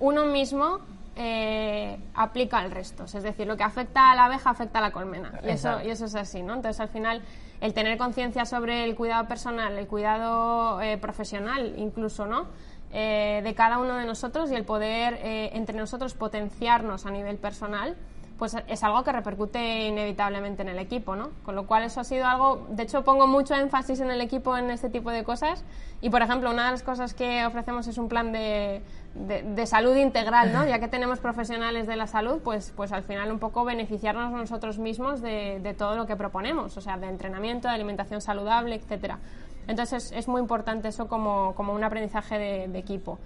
uno 0.01 0.27
mismo 0.27 0.81
eh, 1.19 1.99
aplica 2.15 2.59
al 2.59 2.71
resto. 2.71 3.05
Es 3.05 3.23
decir, 3.23 3.47
lo 3.47 3.57
que 3.57 3.65
afecta 3.65 4.11
a 4.11 4.15
la 4.15 4.27
abeja 4.27 4.51
afecta 4.51 4.81
a 4.81 4.83
la 4.83 4.91
colmena. 4.91 5.41
Y 5.43 5.49
eso, 5.49 5.81
y 5.83 5.89
eso 5.89 6.05
es 6.05 6.15
así, 6.15 6.43
¿no? 6.43 6.55
Entonces, 6.55 6.79
al 6.79 6.89
final, 6.89 7.23
el 7.63 7.73
tener 7.73 7.97
conciencia 7.97 8.45
sobre 8.45 8.85
el 8.85 8.95
cuidado 8.95 9.27
personal, 9.27 9.79
el 9.79 9.87
cuidado 9.87 10.81
eh, 10.83 10.99
profesional, 10.99 11.75
incluso, 11.79 12.27
¿no? 12.27 12.49
Eh, 12.93 13.41
de 13.43 13.55
cada 13.55 13.79
uno 13.79 13.97
de 13.97 14.05
nosotros 14.05 14.51
y 14.51 14.55
el 14.55 14.65
poder 14.65 15.19
entre 15.23 15.77
nosotros 15.77 16.15
potenciarnos 16.15 17.07
a 17.07 17.11
nivel 17.11 17.39
personal, 17.39 17.97
pues 18.39 18.57
es 18.67 18.85
algo 18.85 19.03
que 19.03 19.13
repercute 19.13 19.87
inevitablemente 19.87 20.63
en 20.63 20.69
el 20.69 20.79
equipo, 20.79 21.17
¿no? 21.17 21.31
Con 21.45 21.55
lo 21.55 21.67
cual 21.67 21.85
eso 21.85 22.01
ha 22.01 22.05
sido 22.05 22.27
algo, 22.27 22.67
de 22.71 22.83
hecho 22.83 23.03
pongo 23.03 23.27
mucho 23.27 23.55
énfasis 23.55 24.01
en 24.01 24.11
el 24.11 24.21
equipo 24.21 24.57
en 24.57 24.71
este 24.71 24.91
tipo 24.91 25.11
de 25.11 25.25
cosas 25.25 25.65
y 26.03 26.11
por 26.11 26.23
ejemplo 26.23 26.51
una 26.51 26.67
de 26.67 26.71
las 26.73 26.83
cosas 26.83 27.15
que 27.15 27.47
ofrecemos 27.47 27.87
es 27.87 27.97
un 27.97 28.09
plan 28.09 28.33
de, 28.33 28.83
de, 29.15 29.67
salud 29.67 29.97
integral, 29.97 30.53
¿no? 30.53 30.67
Ya 30.67 30.79
que 30.79 30.89
tenemos 30.89 31.19
profesionales 31.19 31.87
de 31.87 31.97
la 31.97 32.07
salud, 32.07 32.41
pues, 32.45 32.73
pues 32.77 32.93
al 32.93 33.03
final 33.03 33.33
un 33.33 33.39
poco 33.39 33.65
beneficiarnos 33.65 34.31
nosotros 34.33 34.79
mismos 34.79 35.23
de, 35.23 35.61
de 35.63 35.75
todo 35.75 35.97
lo 35.97 36.07
que 36.07 36.17
proponemos, 36.17 36.77
o 36.77 36.81
sea, 36.81 36.99
de 36.99 37.09
entrenamiento, 37.09 37.69
de 37.69 37.75
alimentación 37.75 38.21
saludable, 38.21 38.77
etcétera. 38.77 39.19
Entonces 39.67 40.11
es, 40.11 40.19
es 40.19 40.29
muy 40.29 40.41
importante 40.41 40.89
eso 40.89 41.09
como, 41.09 41.55
como 41.55 41.73
un 41.73 41.83
aprendizaje 41.83 42.39
de 42.69 42.79
equipo. 42.79 43.19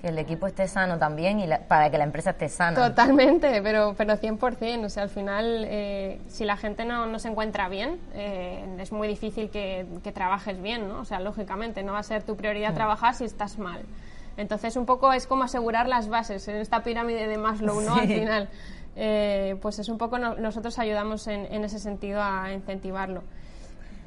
Que 0.00 0.08
el 0.08 0.18
equipo 0.18 0.46
esté 0.46 0.66
sano 0.66 0.96
también 0.98 1.40
y 1.40 1.46
la- 1.46 1.58
para 1.60 1.90
que 1.90 1.98
la 1.98 2.04
empresa 2.04 2.30
esté 2.30 2.48
sana. 2.48 2.88
Totalmente, 2.88 3.60
pero, 3.62 3.94
pero 3.98 4.14
100%. 4.16 4.86
O 4.86 4.88
sea, 4.88 5.02
al 5.02 5.10
final, 5.10 5.64
eh, 5.68 6.18
si 6.28 6.44
la 6.46 6.56
gente 6.56 6.84
no, 6.86 7.04
no 7.06 7.18
se 7.18 7.28
encuentra 7.28 7.68
bien, 7.68 7.98
eh, 8.14 8.64
es 8.78 8.92
muy 8.92 9.08
difícil 9.08 9.50
que, 9.50 9.86
que 10.02 10.10
trabajes 10.12 10.60
bien, 10.62 10.88
¿no? 10.88 11.00
O 11.00 11.04
sea, 11.04 11.20
lógicamente, 11.20 11.82
no 11.82 11.92
va 11.92 11.98
a 11.98 12.02
ser 12.02 12.22
tu 12.22 12.34
prioridad 12.36 12.72
trabajar 12.74 13.14
si 13.14 13.24
estás 13.24 13.58
mal. 13.58 13.82
Entonces, 14.38 14.76
un 14.76 14.86
poco 14.86 15.12
es 15.12 15.26
como 15.26 15.44
asegurar 15.44 15.86
las 15.86 16.08
bases 16.08 16.48
en 16.48 16.56
esta 16.56 16.82
pirámide 16.82 17.26
de 17.28 17.36
Maslow, 17.36 17.80
¿no? 17.82 17.94
Al 17.94 18.06
Sí. 18.08 18.14
final. 18.14 18.48
Eh, 18.96 19.56
pues 19.60 19.78
es 19.78 19.88
un 19.90 19.98
poco, 19.98 20.18
no- 20.18 20.34
nosotros 20.36 20.78
ayudamos 20.78 21.26
en, 21.26 21.46
en 21.52 21.62
ese 21.64 21.78
sentido 21.78 22.22
a 22.22 22.52
incentivarlo. 22.52 23.22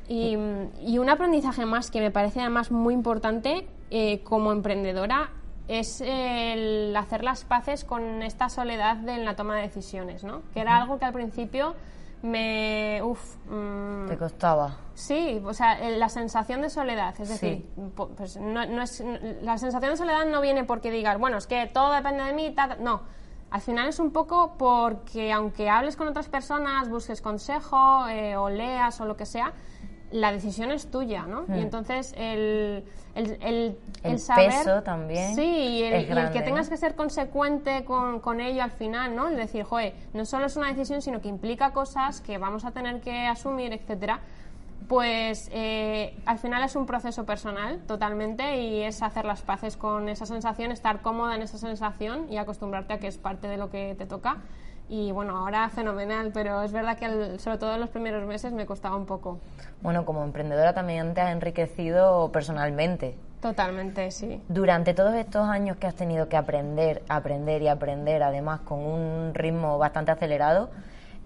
Y, 0.08 0.38
y 0.86 0.98
un 0.98 1.10
aprendizaje 1.10 1.66
más 1.66 1.90
que 1.92 2.02
me 2.02 2.10
parece 2.12 2.42
además 2.42 2.72
muy 2.72 2.94
importante 2.94 3.68
eh, 3.92 4.20
como 4.24 4.52
emprendedora 4.52 5.30
es 5.68 6.02
el 6.02 6.96
hacer 6.96 7.24
las 7.24 7.46
paces 7.46 7.84
con 7.86 8.22
esta 8.22 8.50
soledad 8.50 8.98
de 8.98 9.14
en 9.14 9.26
la 9.26 9.36
toma 9.36 9.56
de 9.56 9.62
decisiones, 9.64 10.24
¿no? 10.24 10.42
Que 10.54 10.62
era 10.62 10.78
algo 10.78 11.00
que 11.00 11.06
al 11.06 11.14
principio 11.14 11.76
me... 12.22 13.02
Uf, 13.04 13.36
mm, 13.50 14.08
Te 14.08 14.18
costaba. 14.18 14.78
Sí, 14.94 15.42
o 15.46 15.54
sea, 15.54 15.74
el- 15.80 16.00
la 16.00 16.10
sensación 16.10 16.62
de 16.62 16.70
soledad, 16.70 17.14
es 17.20 17.30
decir, 17.30 17.66
pues 18.18 18.38
no, 18.38 18.66
no 18.66 18.82
es, 18.82 19.04
la 19.42 19.58
sensación 19.58 19.92
de 19.92 19.98
soledad 19.98 20.26
no 20.26 20.40
viene 20.42 20.64
porque 20.64 20.92
digas, 20.92 21.18
bueno, 21.20 21.38
es 21.38 21.48
que 21.48 21.68
todo 21.68 21.92
depende 21.94 22.24
de 22.24 22.34
mí, 22.34 22.52
ta, 22.52 22.68
ta", 22.70 22.76
no. 22.78 23.02
Al 23.52 23.62
final 23.62 23.88
es 23.88 24.00
un 24.00 24.12
poco 24.12 24.56
porque 24.58 25.32
aunque 25.32 25.70
hables 25.70 25.96
con 25.96 26.08
otras 26.08 26.28
personas, 26.28 26.90
busques 26.90 27.22
consejo 27.22 28.08
eh, 28.08 28.36
o 28.36 28.50
leas 28.50 29.00
o 29.02 29.06
lo 29.06 29.16
que 29.16 29.26
sea, 29.26 29.54
la 30.14 30.32
decisión 30.32 30.72
es 30.72 30.90
tuya, 30.90 31.24
¿no? 31.24 31.46
Y 31.54 31.60
entonces 31.60 32.14
el, 32.18 32.84
el, 33.16 33.38
el, 33.42 33.78
Hmm. 34.04 34.08
El 34.08 34.20
saber... 34.20 34.50
peso 34.50 34.84
también 34.84 35.34
Sí, 35.36 35.42
y 35.42 35.84
el, 35.84 35.94
es 35.94 36.02
y 36.02 36.06
el 36.06 36.16
grande, 36.16 36.34
que 36.34 36.42
tengas 36.42 36.70
que 36.70 36.78
ser 36.78 36.96
consecuente 36.96 37.86
con, 37.86 38.20
con 38.20 38.42
ello 38.42 38.64
al 38.64 38.72
final, 38.72 39.16
¿no? 39.16 39.30
El 39.30 39.38
decir, 39.38 39.64
joder, 39.64 39.94
no 40.14 40.26
solo 40.26 40.46
es 40.46 40.58
una 40.58 40.68
decisión, 40.68 41.02
sino 41.02 41.22
que 41.22 41.30
implica 41.30 41.72
cosas 41.72 42.20
que 42.22 42.38
vamos 42.38 42.66
a 42.66 42.72
tener 42.72 43.00
que 43.00 43.26
asumir, 43.26 43.72
etcétera. 43.74 44.20
Pues 44.88 45.50
eh, 45.54 46.18
al 46.26 46.38
final 46.40 46.62
es 46.64 46.76
un 46.76 46.86
proceso 46.86 47.26
personal 47.26 47.80
totalmente 47.88 48.58
y 48.58 48.82
es 48.82 49.02
hacer 49.02 49.24
las 49.24 49.42
paces 49.42 49.78
con 49.78 50.10
esa 50.10 50.26
sensación, 50.26 50.74
estar 50.74 51.02
cómoda 51.02 51.36
en 51.36 51.42
esa 51.42 51.58
sensación 51.58 52.28
y 52.30 52.36
acostumbrarte 52.36 52.94
a 52.94 53.00
que 53.00 53.08
es 53.08 53.18
parte 53.18 53.48
de 53.48 53.56
lo 53.56 53.70
que 53.70 53.96
te 53.98 54.06
toca. 54.06 54.38
Y 54.90 55.12
bueno, 55.12 55.38
ahora 55.38 55.70
fenomenal, 55.70 56.32
pero 56.34 56.62
es 56.62 56.72
verdad 56.72 56.98
que 56.98 57.06
el- 57.06 57.40
sobre 57.40 57.58
todo 57.58 57.74
en 57.74 57.80
los 57.80 57.90
primeros 57.90 58.26
meses 58.28 58.52
me 58.54 58.66
costaba 58.66 58.96
un 58.96 59.06
poco. 59.06 59.40
Bueno, 59.82 60.06
como 60.06 60.24
emprendedora 60.24 60.74
también 60.74 61.14
te 61.14 61.22
has 61.22 61.32
enriquecido 61.32 62.32
personalmente. 62.32 63.16
Totalmente, 63.42 64.12
sí. 64.12 64.42
Durante 64.48 64.94
todos 64.94 65.14
estos 65.16 65.48
años 65.50 65.78
que 65.78 65.88
has 65.88 65.96
tenido 65.96 66.30
que 66.30 66.38
aprender, 66.38 67.04
aprender 67.10 67.62
y 67.62 67.68
aprender, 67.68 68.24
además 68.24 68.62
con 68.62 68.80
un 68.80 69.34
ritmo 69.34 69.78
bastante 69.78 70.12
acelerado, 70.12 70.70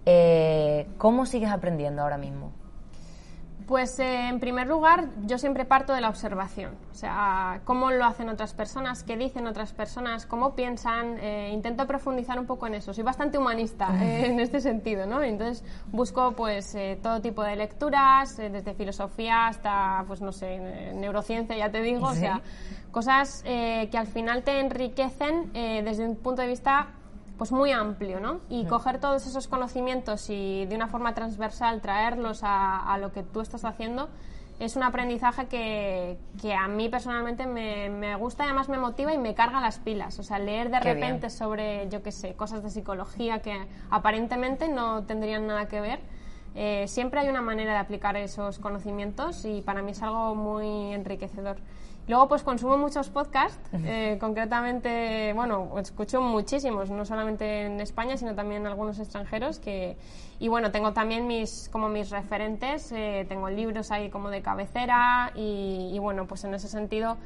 eh, 0.06 0.88
¿cómo 0.98 1.26
sigues 1.26 1.52
aprendiendo 1.52 2.02
ahora 2.02 2.18
mismo? 2.18 2.52
Pues 3.68 4.00
eh, 4.00 4.30
en 4.30 4.40
primer 4.40 4.66
lugar, 4.66 5.10
yo 5.26 5.38
siempre 5.38 5.66
parto 5.66 5.92
de 5.92 6.00
la 6.00 6.08
observación, 6.08 6.76
o 6.90 6.96
sea, 6.96 7.60
cómo 7.66 7.92
lo 7.92 8.06
hacen 8.06 8.30
otras 8.30 8.54
personas, 8.54 9.04
qué 9.04 9.18
dicen 9.18 9.46
otras 9.46 9.74
personas, 9.74 10.26
cómo 10.26 10.56
piensan, 10.56 11.18
eh, 11.20 11.52
intento 11.52 11.86
profundizar 11.86 12.40
un 12.40 12.46
poco 12.46 12.66
en 12.68 12.76
eso. 12.76 12.94
Soy 12.94 13.04
bastante 13.04 13.38
humanista 13.38 13.90
eh, 14.02 14.28
en 14.28 14.40
este 14.40 14.62
sentido, 14.62 15.06
¿no? 15.06 15.22
Entonces 15.22 15.66
busco 15.92 16.32
pues 16.32 16.78
todo 17.04 17.20
tipo 17.20 17.44
de 17.44 17.58
lecturas, 17.58 18.38
desde 18.38 18.74
filosofía 18.74 19.48
hasta, 19.48 20.06
pues 20.08 20.22
no 20.22 20.32
sé, 20.32 20.94
neurociencia, 20.94 21.58
ya 21.58 21.70
te 21.70 21.82
digo, 21.82 22.08
o 22.08 22.16
sea, 22.16 22.40
cosas 22.92 23.44
que 23.44 23.98
al 23.98 24.08
final 24.08 24.44
te 24.44 24.62
enriquecen 24.62 25.52
desde 25.52 26.06
un 26.06 26.16
punto 26.16 26.42
de 26.42 26.48
vista 26.48 26.88
pues 27.38 27.52
muy 27.52 27.72
amplio, 27.72 28.20
¿no? 28.20 28.40
Y 28.50 28.66
coger 28.66 29.00
todos 29.00 29.26
esos 29.28 29.48
conocimientos 29.48 30.30
y 30.30 30.66
de 30.66 30.76
una 30.76 30.88
forma 30.88 31.14
transversal 31.14 31.82
traerlos 31.82 32.42
a, 32.44 32.98
lo 33.00 33.12
que 33.12 33.24
tú 33.24 33.42
estás 33.42 33.64
haciendo 33.64 34.10
es 34.60 34.76
un 34.76 34.82
aprendizaje 34.82 35.46
que, 35.46 36.18
que 36.42 36.56
a 36.56 36.68
mí 36.68 36.90
personalmente 36.90 37.46
me, 37.46 37.90
me, 37.90 38.16
gusta 38.16 38.44
y 38.44 38.48
además 38.48 38.70
me 38.70 38.80
motiva 38.80 39.14
y 39.14 39.20
me 39.20 39.36
carga 39.36 39.62
las 39.62 39.78
pilas. 39.78 40.18
O 40.18 40.24
sea, 40.24 40.40
leer 40.40 40.72
de 40.72 40.80
repente 40.80 41.30
sobre, 41.30 41.88
yo 41.90 42.02
qué 42.02 42.12
sé, 42.12 42.34
cosas 42.34 42.64
de 42.64 42.72
psicología 42.72 43.40
que 43.44 43.68
aparentemente 43.92 44.68
no 44.68 45.04
tendrían 45.04 45.46
nada 45.46 45.68
que 45.68 45.80
ver. 45.80 46.00
Eh, 46.56 46.88
siempre 46.88 47.20
hay 47.20 47.30
una 47.30 47.44
manera 47.44 47.74
de 47.74 47.78
aplicar 47.78 48.18
esos 48.18 48.58
conocimientos 48.58 49.46
y 49.46 49.62
para 49.62 49.84
mí 49.84 49.92
es 49.92 50.02
algo 50.02 50.34
muy 50.34 50.92
enriquecedor. 50.92 51.58
Luego, 52.08 52.30
pues 52.30 52.42
consumo 52.44 52.78
muchos 52.78 53.10
podcasts, 53.10 53.60
eh, 53.74 54.18
concretamente, 54.20 55.34
bueno, 55.34 55.78
escucho 55.78 56.22
muchísimos, 56.22 56.90
no 56.90 57.04
solamente 57.04 57.66
en 57.66 57.82
España, 57.82 58.16
sino 58.16 58.34
también 58.34 58.66
algunos 58.66 58.98
extranjeros. 59.00 59.60
Que, 59.60 59.98
y 60.40 60.48
bueno, 60.48 60.72
tengo 60.72 60.94
también 60.94 61.28
mis, 61.28 61.68
como 61.70 61.90
mis 61.90 62.10
referentes, 62.10 62.94
eh, 62.94 63.26
tengo 63.28 63.50
libros 63.50 63.92
ahí 63.92 64.10
como 64.10 64.30
de 64.30 64.42
cabecera 64.42 65.32
y, 65.36 65.92
y, 65.94 66.00
bueno, 66.00 66.28
pues 66.28 66.46
en 66.46 66.54
ese 66.54 66.70
sentido 66.70 67.18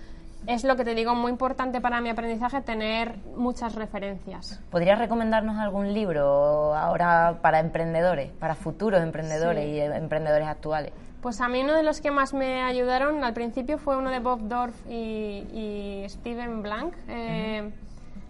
es 0.48 0.64
lo 0.64 0.76
que 0.76 0.84
te 0.84 0.96
digo, 0.96 1.14
muy 1.14 1.32
importante 1.32 1.82
para 1.82 2.02
mi 2.02 2.10
aprendizaje 2.10 2.62
tener 2.62 3.16
muchas 3.36 3.76
referencias. 3.76 4.60
¿Podrías 4.72 4.98
recomendarnos 4.98 5.58
algún 5.58 5.94
libro 5.94 6.76
ahora 6.76 7.38
para 7.42 7.60
emprendedores, 7.60 8.32
para 8.32 8.56
futuros 8.56 9.04
emprendedores 9.04 9.68
y 9.68 9.80
emprendedores 9.80 10.48
actuales? 10.48 10.94
Pues 11.22 11.40
a 11.40 11.48
mí 11.48 11.62
uno 11.62 11.74
de 11.74 11.84
los 11.84 12.02
que 12.02 12.10
más 12.10 12.34
me 12.34 12.64
ayudaron 12.64 13.24
al 13.24 13.34
principio 13.34 13.78
fue 13.78 13.96
uno 13.96 14.10
de 14.10 14.20
Bob 14.20 14.48
Dorf 14.48 14.76
y, 14.90 16.04
Steven 16.08 16.64
Blank. 16.64 16.94
Eh, 17.08 17.70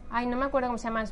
ay, 0.09 0.25
no 0.25 0.35
me 0.35 0.45
acuerdo 0.45 0.67
cómo 0.67 0.77
se 0.77 0.89
llama, 0.89 1.05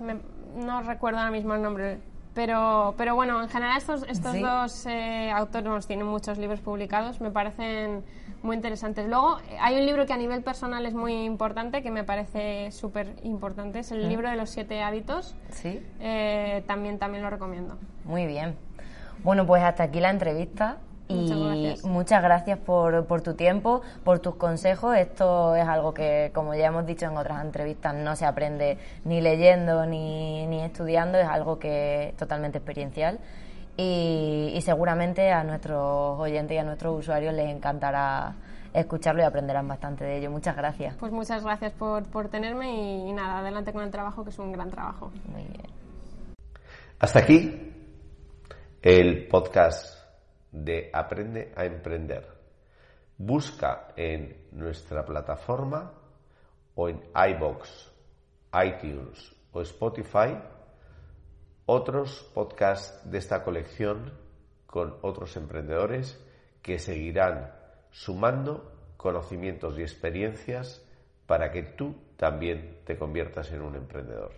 no 0.55 0.81
recuerdo 0.81 1.19
ahora 1.19 1.31
mismo 1.31 1.55
el 1.55 1.61
nombre. 1.61 1.99
Pero, 2.33 2.93
pero 2.97 3.15
bueno, 3.15 3.41
en 3.41 3.49
general 3.49 3.77
estos, 3.77 4.03
estos 4.03 4.39
dos 4.39 4.85
eh, 4.85 5.31
autores 5.31 5.87
tienen 5.87 6.05
muchos 6.05 6.37
libros 6.37 6.59
publicados, 6.59 7.21
me 7.21 7.31
parecen 7.31 8.03
muy 8.43 8.55
interesantes. 8.55 9.07
Luego, 9.07 9.39
hay 9.59 9.77
un 9.77 9.85
libro 9.85 10.05
que 10.05 10.13
a 10.13 10.17
nivel 10.17 10.43
personal 10.43 10.85
es 10.85 10.93
muy 10.93 11.23
importante, 11.23 11.81
que 11.81 11.91
me 11.91 12.03
parece 12.03 12.71
súper 12.71 13.15
importante, 13.23 13.79
es 13.79 13.91
el 13.91 14.07
libro 14.07 14.29
de 14.29 14.35
los 14.35 14.49
siete 14.49 14.81
hábitos. 14.83 15.35
Sí. 15.49 15.81
Eh, 15.99 16.63
también, 16.67 16.99
también 16.99 17.23
lo 17.23 17.29
recomiendo. 17.29 17.77
Muy 18.05 18.25
bien. 18.25 18.55
Bueno, 19.23 19.45
pues 19.45 19.63
hasta 19.63 19.83
aquí 19.83 19.99
la 19.99 20.09
entrevista. 20.09 20.77
Y 21.09 21.75
muchas 21.85 22.21
gracias, 22.21 22.59
por, 22.59 23.07
por, 23.07 23.21
tu 23.21 23.33
tiempo, 23.33 23.81
por 24.03 24.19
tus 24.19 24.35
consejos. 24.35 24.95
Esto 24.95 25.55
es 25.55 25.67
algo 25.67 25.91
que, 25.91 26.29
como 26.35 26.53
ya 26.53 26.67
hemos 26.67 26.85
dicho 26.85 27.07
en 27.07 27.17
otras 27.17 27.43
entrevistas, 27.43 27.95
no 27.95 28.15
se 28.15 28.27
aprende 28.27 28.77
ni 29.05 29.19
leyendo 29.19 29.87
ni, 29.87 30.45
ni 30.45 30.61
estudiando, 30.61 31.17
es 31.17 31.27
algo 31.27 31.57
que 31.57 32.09
es 32.09 32.15
totalmente 32.15 32.59
experiencial. 32.59 33.19
Y, 33.75 34.51
y, 34.53 34.61
seguramente 34.61 35.31
a 35.31 35.43
nuestros 35.43 36.19
oyentes 36.19 36.53
y 36.53 36.59
a 36.59 36.63
nuestros 36.63 36.99
usuarios 36.99 37.33
les 37.33 37.49
encantará 37.49 38.35
escucharlo 38.71 39.23
y 39.23 39.25
aprenderán 39.25 39.67
bastante 39.67 40.03
de 40.03 40.17
ello. 40.17 40.29
Muchas 40.29 40.55
gracias. 40.55 40.95
Pues 40.99 41.11
muchas 41.11 41.43
gracias 41.43 41.71
por, 41.73 42.03
por 42.03 42.29
tenerme 42.29 42.71
y, 42.71 43.09
y 43.09 43.13
nada, 43.13 43.39
adelante 43.39 43.73
con 43.73 43.83
el 43.83 43.89
trabajo, 43.89 44.23
que 44.23 44.29
es 44.29 44.37
un 44.37 44.51
gran 44.51 44.69
trabajo. 44.69 45.11
Muy 45.31 45.43
bien. 45.43 45.65
Hasta 46.99 47.19
aquí 47.19 47.73
el 48.83 49.27
podcast 49.27 49.98
de 50.51 50.89
Aprende 50.93 51.51
a 51.55 51.65
Emprender. 51.65 52.27
Busca 53.17 53.89
en 53.95 54.47
nuestra 54.51 55.05
plataforma 55.05 55.93
o 56.75 56.89
en 56.89 57.01
iBox, 57.13 57.91
iTunes 58.53 59.35
o 59.51 59.61
Spotify 59.61 60.37
otros 61.71 62.27
podcasts 62.33 62.99
de 63.11 63.19
esta 63.19 63.43
colección 63.43 64.11
con 64.65 64.97
otros 65.03 65.37
emprendedores 65.37 66.19
que 66.63 66.79
seguirán 66.79 67.53
sumando 67.91 68.71
conocimientos 68.97 69.77
y 69.77 69.83
experiencias 69.83 70.83
para 71.27 71.51
que 71.51 71.61
tú 71.61 71.95
también 72.17 72.79
te 72.85 72.97
conviertas 72.97 73.51
en 73.51 73.61
un 73.61 73.75
emprendedor. 73.75 74.31